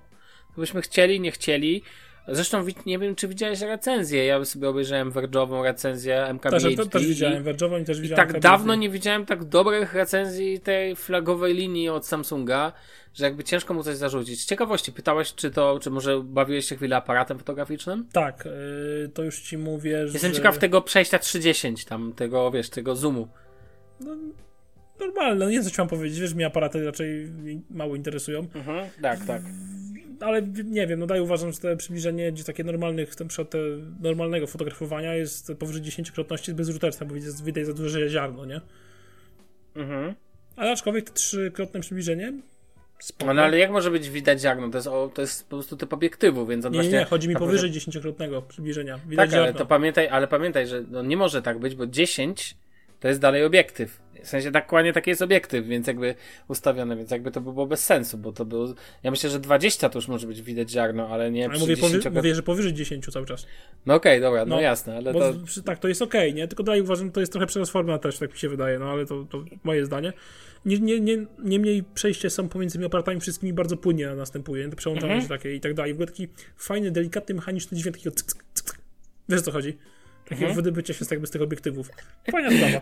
[0.54, 1.82] To byśmy chcieli, nie chcieli.
[2.28, 4.24] Zresztą nie wiem, czy widziałeś recenzję.
[4.24, 6.76] Ja sobie obejrzałem Verge'ową recenzję Też, MKBHD.
[6.76, 8.48] to, też i- widziałem Verge'ową i też I widziałem tak KBHD.
[8.48, 12.72] dawno nie widziałem tak dobrych recenzji tej flagowej linii od Samsunga,
[13.14, 14.40] że jakby ciężko mu coś zarzucić.
[14.40, 18.06] Z ciekawości, pytałeś, czy to, czy może bawiłeś się chwilę aparatem fotograficznym?
[18.12, 20.12] Tak, y, to już ci mówię, że...
[20.12, 23.28] Jestem ciekaw tego przejścia 310, tam tego, wiesz, tego zoomu.
[25.06, 27.28] Normalne, no nie wiem, co mam powiedzieć, wiesz, mnie aparaty raczej
[27.70, 29.42] mało interesują, Mhm, tak, tak.
[30.20, 33.52] ale nie wiem, no dalej uważam, że to przybliżenie gdzie takie normalnych, na przykład
[34.00, 38.60] normalnego fotografowania jest powyżej 10-krotności jest bezużyteczne, bo widać, widać za duże ziarno, nie?
[39.76, 40.14] Mhm.
[40.56, 42.32] Ale aczkolwiek to trzykrotne przybliżenie
[42.98, 43.34] spoko.
[43.34, 44.68] No ale jak może być widać ziarno?
[44.70, 46.98] To jest, o, to jest po prostu typ obiektywu, więc on Nie, nie, właśnie...
[46.98, 48.98] nie, chodzi mi powyżej 10-krotnego przybliżenia.
[49.08, 49.58] Widać Tak, ale ziarno.
[49.58, 52.56] to pamiętaj, ale pamiętaj, że no nie może tak być, bo 10
[53.00, 54.01] to jest dalej obiektyw.
[54.22, 56.14] W sensie dokładnie taki jest obiektyw, więc jakby
[56.48, 58.74] ustawiony, więc jakby to by było bez sensu, bo to był.
[59.02, 61.76] Ja myślę, że 20 to już może być widać ziarno, ale nie Ale przy mówię,
[61.76, 63.46] powy, 10 mówię, że powyżej 10 cały czas.
[63.86, 65.34] No okej, dobra, no, No, jasne, ale Bo to.
[65.64, 66.48] tak, to jest okej, nie?
[66.48, 69.06] Tylko dalej uważam, że to jest trochę przetransforma też, tak mi się wydaje, no ale
[69.06, 70.12] to, to moje zdanie.
[70.66, 75.12] Nie, nie, nie, niemniej przejście są pomiędzy tymi aparatami wszystkimi bardzo płynnie następuje, to przełączanie
[75.12, 75.22] Mhm.
[75.22, 75.92] się takie i tak dalej.
[75.92, 78.78] W ogóle taki fajny, delikatny, mechaniczny dźwięk, takiego cyk, cyk, cyk.
[79.28, 79.78] Wiesz o co chodzi?
[80.24, 80.54] Takiego Mhm.
[80.56, 81.90] wydobycia się z, jakby z tych obiektywów.
[82.32, 82.80] Fajna sprawa.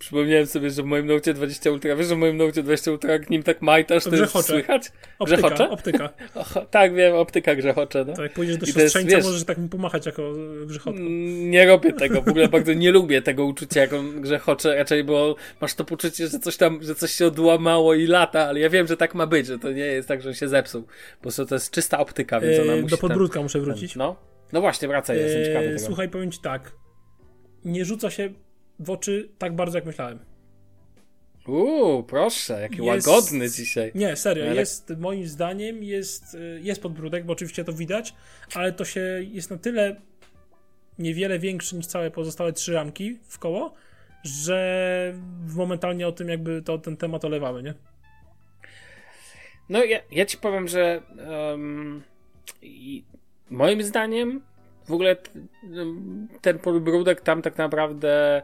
[0.00, 3.12] Przypomniałem sobie, że w moim Note 20 Ultra, wiesz, że w moim Note 20 Ultra,
[3.12, 4.92] jak nim tak majtasz, to jest słychać?
[5.18, 5.70] Optyka, Grzechocze?
[5.70, 6.10] optyka.
[6.34, 8.12] Och, tak, wiem, optyka grzechocze, no.
[8.14, 10.32] To jak pójdziesz do siostrzeńca, wiesz- możesz tak mu pomachać jako
[10.66, 11.00] grzechotką.
[11.00, 15.04] Mm, Nie robię tego, w ogóle bardzo nie lubię tego uczucia, jak on grzechocze, raczej,
[15.04, 18.70] bo masz to poczucie, że coś tam, że coś się odłamało i lata, ale ja
[18.70, 20.84] wiem, że tak ma być, że to nie jest tak, że on się zepsuł.
[21.22, 23.96] Prostu to jest czysta optyka, więc ona E, musi do tam- podbródka muszę wrócić.
[23.96, 24.16] No,
[24.52, 25.86] no właśnie, wracaj, jestem ciekawy E, tego.
[25.86, 26.72] Słuchaj, powiem ci tak.
[27.64, 28.30] Nie rzuca się
[28.80, 30.18] w oczy tak bardzo, jak myślałem.
[31.48, 33.92] Uuu, proszę, jaki Jest- łagodny dzisiaj.
[33.94, 38.14] Nie, serio, Ale- jest, moim zdaniem jest, y, jest podbródek, bo oczywiście to widać,
[38.54, 39.00] ale to się
[39.30, 39.96] jest na tyle
[40.98, 43.74] niewiele większy niż całe pozostałe trzy ramki w koło,
[44.24, 45.14] że
[45.56, 47.74] momentalnie o tym jakby to, ten temat olewamy, nie?
[49.68, 51.02] No ja, ja ci powiem, że
[52.62, 53.04] i
[53.50, 54.42] moim zdaniem
[54.84, 55.16] w ogóle
[55.76, 58.42] em, ten podbródek tam tak naprawdę,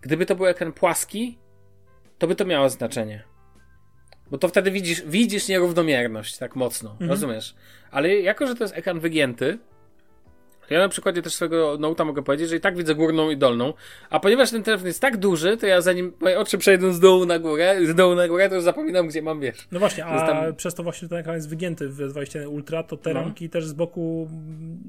[0.00, 1.38] gdyby to był ekran płaski,
[2.18, 3.24] to by to miało znaczenie.
[4.30, 7.10] Bo to wtedy widzisz, widzisz nierównomierność tak mocno, Mhm.
[7.10, 7.54] rozumiesz?
[7.90, 9.58] Ale jako, że to jest ekran wygięty,
[10.70, 13.72] ja na przykładzie też swojego Note'a mogę powiedzieć, że i tak widzę górną i dolną,
[14.10, 17.26] a ponieważ ten telefon jest tak duży, to ja zanim moje oczy przejdą z dołu
[17.26, 19.68] na górę, z dołu na górę, to już zapominam, gdzie mam, wiesz.
[19.72, 22.96] No właśnie, a Zostam- przez to właśnie ten ekran jest wygięty w 21 Ultra, to
[22.96, 23.20] te No.
[23.20, 24.28] ramki też z boku,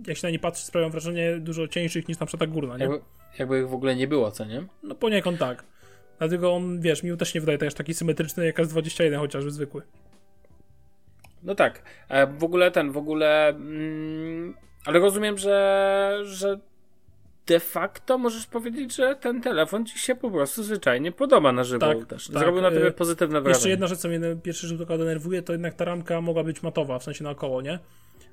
[0.07, 2.83] jak się na nie patrzy, sprawiają wrażenie dużo cieńszych niż na przykład ta górna, nie?
[2.83, 2.99] Jakby,
[3.39, 4.63] jakby ich w ogóle nie było, co nie?
[4.83, 5.63] No poniekąd tak.
[6.19, 9.81] Dlatego on, wiesz, mi też nie wydaje też taki symetryczny jak S21 chociażby zwykły.
[11.43, 11.81] No tak.
[12.09, 13.47] E, w ogóle ten, w ogóle.
[13.49, 14.53] Mm,
[14.85, 16.59] ale rozumiem, że, że
[17.47, 21.87] de facto możesz powiedzieć, że ten telefon ci się po prostu zwyczajnie podoba na żywo
[21.87, 22.27] Tak, też.
[22.27, 22.39] tak.
[22.39, 23.57] Zrobił na tyle E, pozytywne wrażenie.
[23.57, 26.63] Jeszcze jedna rzecz, co mnie pierwszy rzut oka denerwuje, to jednak ta ramka mogła być
[26.63, 27.79] matowa, w sensie naokoło, nie?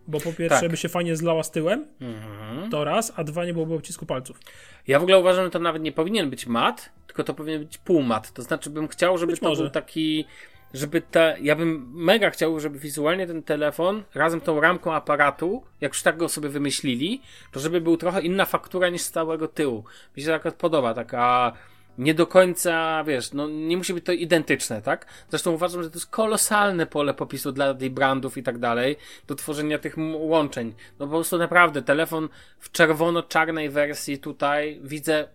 [0.09, 0.71] Bo po pierwsze Tak.
[0.71, 2.71] by się fajnie zlała z tyłem, Mhm.
[2.71, 4.41] to raz, a dwa nie byłoby odcisku palców.
[4.87, 7.79] Ja w ogóle uważam, że to nawet nie powinien być mat, tylko to powinien być
[7.79, 8.33] półmat.
[8.33, 9.63] To znaczy bym chciał, żeby Być to może.
[9.63, 10.25] był taki...
[10.75, 15.93] Żeby te, ja bym mega chciał, żeby wizualnie ten telefon razem tą ramką aparatu, jak
[15.93, 19.85] już tak go sobie wymyślili, to żeby był trochę inna faktura niż z całego tyłu.
[20.17, 21.53] Mi się akurat podoba, taka
[21.99, 25.07] nie do końca, wiesz, no nie musi być to identyczne, tak?
[25.31, 28.97] Zresztą uważam, że to jest kolosalne pole popisu dla tej brandów i tak dalej,
[29.27, 30.75] do tworzenia tych łączeń.
[30.99, 35.29] No po prostu naprawdę, telefon w czerwono-czarnej wersji tutaj widzę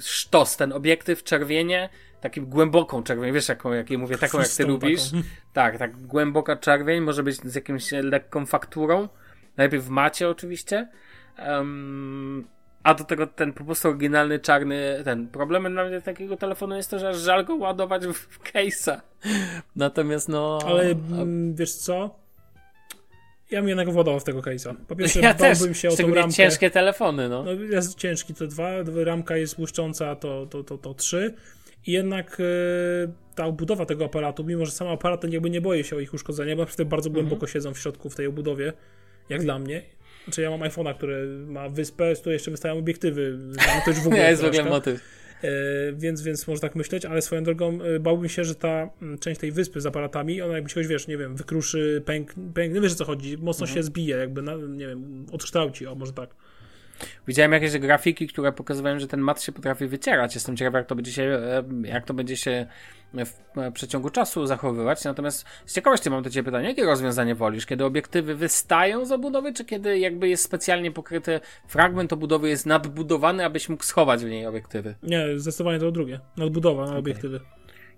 [0.00, 1.88] sztos, ten obiektyw czerwienie,
[2.24, 5.10] takim głęboką czerwień, wiesz jaką, jakiej mówię, taką jak ty lubisz.
[5.10, 5.22] taką.
[5.52, 9.08] Tak, tak, głęboka czerwień, może być z jakimś lekką fakturą,
[9.56, 10.88] najpierw w macie oczywiście,
[11.36, 12.44] Em,
[12.82, 16.90] a do tego ten po prostu oryginalny czarny, ten problemem dla mnie takiego telefonu jest
[16.90, 19.00] to, że aż żal go ładować w, w case'a.
[19.76, 20.58] Natomiast no...
[20.66, 22.24] Ale mm, wiesz co?
[23.50, 24.74] Ja bym jednak władował w tego case'a.
[24.88, 26.32] Po pierwsze, ja też, bałbym się o tą ramkę.
[26.32, 27.42] ciężkie telefony, no.
[27.42, 28.70] No jest ciężki to dwa,
[29.04, 31.34] ramka jest błyszcząca to, to, to, to trzy.
[31.86, 32.44] I jednak e,
[33.34, 36.56] ta obudowa tego aparatu, mimo że sam aparat jakby nie boję się o ich uszkodzenia,
[36.56, 37.26] bo naprawdę bardzo Mhm.
[37.26, 38.72] głęboko siedzą w środku w tej obudowie,
[39.28, 39.82] jak dla mnie.
[40.24, 43.38] Znaczy ja mam iPhone'a, który ma wyspę, z której jeszcze wystają obiektywy.
[43.56, 45.00] No to już w ogóle Nie jest w ogóle motyw.
[45.42, 45.48] E,
[45.92, 49.52] więc, więc można tak myśleć, ale swoją drogą e, bałbym się, że ta część tej
[49.52, 52.92] wyspy z aparatami, ona jakby się choć, wiesz, nie wiem, wykruszy, pęk, pęk no wiesz
[52.92, 53.76] o co chodzi, mocno Mhm.
[53.76, 56.34] się zbije, jakby, na, nie wiem, odkształci, o może tak.
[57.28, 60.34] Widziałem jakieś grafiki, które pokazywały, że ten mat się potrafi wycierać.
[60.34, 62.66] Jestem ciekaw, jak to będzie się, e, jak to będzie się
[63.14, 65.04] w przeciągu czasu zachowywać.
[65.04, 67.66] Natomiast z ciekawości mam do Ciebie pytanie, jakie rozwiązanie wolisz?
[67.66, 73.44] Kiedy obiektywy wystają z obudowy, czy kiedy jakby jest specjalnie pokryty fragment obudowy jest nadbudowany,
[73.44, 74.94] abyś mógł schować w niej obiektywy?
[75.02, 76.20] Nie, zdecydowanie to drugie.
[76.36, 76.98] Nadbudowa na okay.
[76.98, 77.40] obiektywy.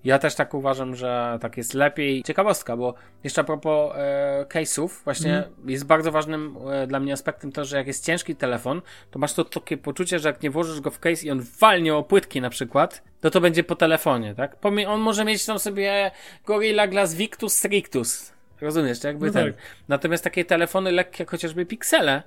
[0.06, 2.22] Ja też tak uważam, że tak jest lepiej.
[2.22, 2.94] Ciekawostka, bo
[3.24, 5.50] jeszcze a propos e, case'ów, właśnie mm.
[5.66, 9.32] jest bardzo ważnym e, dla mnie aspektem to, że jak jest ciężki telefon, to masz
[9.32, 12.40] to takie poczucie, że jak nie włożysz go w case i on walnie o płytki
[12.40, 14.56] na przykład, to to będzie po telefonie, tak?
[14.88, 16.10] On może mieć tam sobie
[16.44, 18.32] Gorilla Glass Victus Strictus.
[18.60, 19.52] Rozumiesz, jakby no ten.
[19.52, 19.62] Tak.
[19.88, 22.22] Natomiast takie telefony lekkie, chociażby piksele,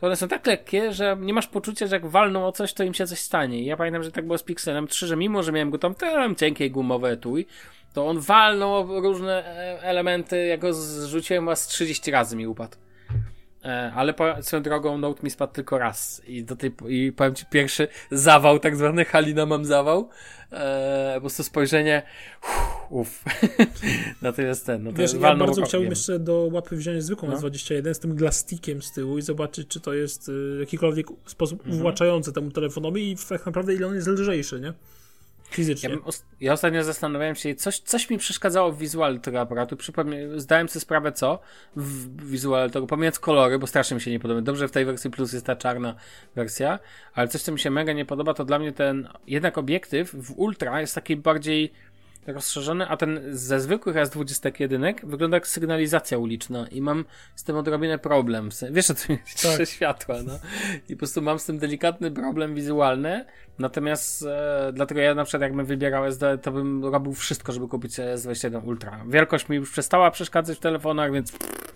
[0.00, 2.84] to one są tak lekkie, że nie masz poczucia, że jak walną o coś, to
[2.84, 3.58] im się coś stanie.
[3.58, 5.94] I ja pamiętam, że tak było z Pixelem 3, że mimo, że miałem go tam,
[5.94, 7.46] tam cienkie gumowe etui,
[7.92, 12.46] to on walnął o różne e, elementy, jak go zrzuciłem, a z 30 razy mi
[12.46, 12.76] upadł.
[13.64, 17.34] E, ale po, swoją drogą Note mi spadł tylko raz i do tej, i powiem
[17.34, 20.08] ci pierwszy zawał, tak zwany Halina mam zawał,
[20.52, 22.02] e, po prostu spojrzenie
[22.90, 23.24] uff,
[24.22, 27.36] natomiast ten, no to Wiesz, ja bardzo chciałbym jeszcze do łapy wziąć zwykłą no.
[27.36, 31.76] S21 z tym glastikiem z tyłu i zobaczyć, czy to jest y, jakikolwiek sposób mhm.
[31.76, 34.72] uwłaczający temu telefonowi i tak naprawdę ile on jest lżejszy, nie?
[35.50, 35.90] Fizycznie.
[35.90, 35.96] Ja,
[36.40, 39.76] ja, ostatnio zastanawiałem się, coś, coś mi przeszkadzało w wizualu tego aparatu.
[39.76, 41.38] Przypomnę, zdałem sobie sprawę, co
[41.76, 44.40] w wizualu tego, pomijając kolory, bo strasznie mi się nie podoba.
[44.40, 45.94] Dobrze, w tej wersji Plus jest ta czarna
[46.34, 46.78] wersja,
[47.14, 50.38] ale coś, co mi się mega nie podoba, to dla mnie ten jednak obiektyw w
[50.38, 51.72] Ultra jest taki bardziej
[52.26, 57.04] rozszerzony, a ten ze zwykłych S21 wygląda jak sygnalizacja uliczna i mam
[57.34, 58.48] z tym odrobinę problem.
[58.70, 59.68] Wiesz o tym tak.
[59.74, 60.38] światła, no.
[60.88, 63.24] I po prostu mam z tym delikatny problem wizualny,
[63.58, 67.92] natomiast e, dlatego ja na przykład jakbym wybierał SD, to bym robił wszystko, żeby kupić
[67.92, 69.04] S21 Ultra.
[69.08, 71.74] Wielkość mi już przestała przeszkadzać w telefonach, więc pff,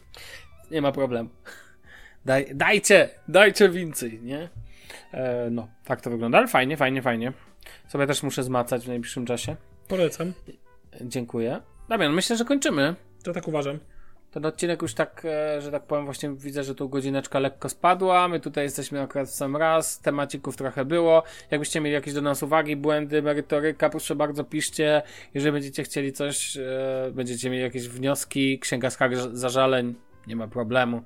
[0.70, 1.30] nie ma problemu.
[2.24, 4.48] Daj, dajcie, dajcie więcej, nie?
[5.12, 7.32] E, no, tak to wygląda, ale fajnie, fajnie, fajnie.
[7.88, 9.56] Sobie też muszę zmacać w najbliższym czasie.
[9.88, 10.32] Polecam.
[11.00, 11.60] Dziękuję.
[11.88, 12.94] Damian, myślę, że kończymy.
[13.22, 13.78] To tak uważam.
[14.30, 18.28] Ten odcinek już tak, e, że tak powiem, właśnie widzę, że tu godzineczka lekko spadła.
[18.28, 20.00] My tutaj jesteśmy akurat w sam raz.
[20.00, 21.22] Temacików trochę było.
[21.50, 25.02] Jakbyście mieli jakieś do nas uwagi, błędy, merytoryka, proszę bardzo piszcie.
[25.34, 29.94] Jeżeli będziecie chcieli coś, e, będziecie mieli jakieś wnioski, księga skarg, zażaleń,
[30.26, 31.02] nie ma problemu.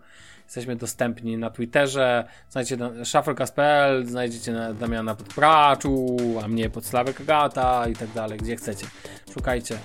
[0.53, 7.21] Jesteśmy dostępni na Twitterze, znajdziecie na shufflecast.pl, znajdziecie na Damiana Podpraczu, a mnie pod Sławek
[7.21, 8.87] Agata i tak dalej, gdzie chcecie.
[9.35, 9.79] Szukajcie,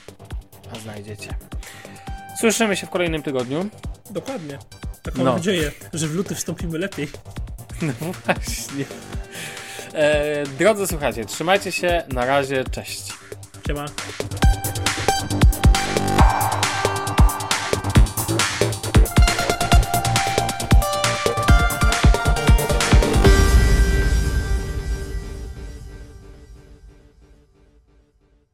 [0.71, 1.29] a znajdziecie.
[2.39, 3.69] Słyszymy się w kolejnym tygodniu.
[4.09, 4.57] Dokładnie.
[5.03, 5.33] Taką no.
[5.33, 7.07] nadzieję, że w luty wstąpimy lepiej.
[7.81, 8.85] No właśnie.
[9.93, 13.13] E, drodzy słuchacze, trzymajcie się, na razie, cześć.
[13.67, 13.85] Siema.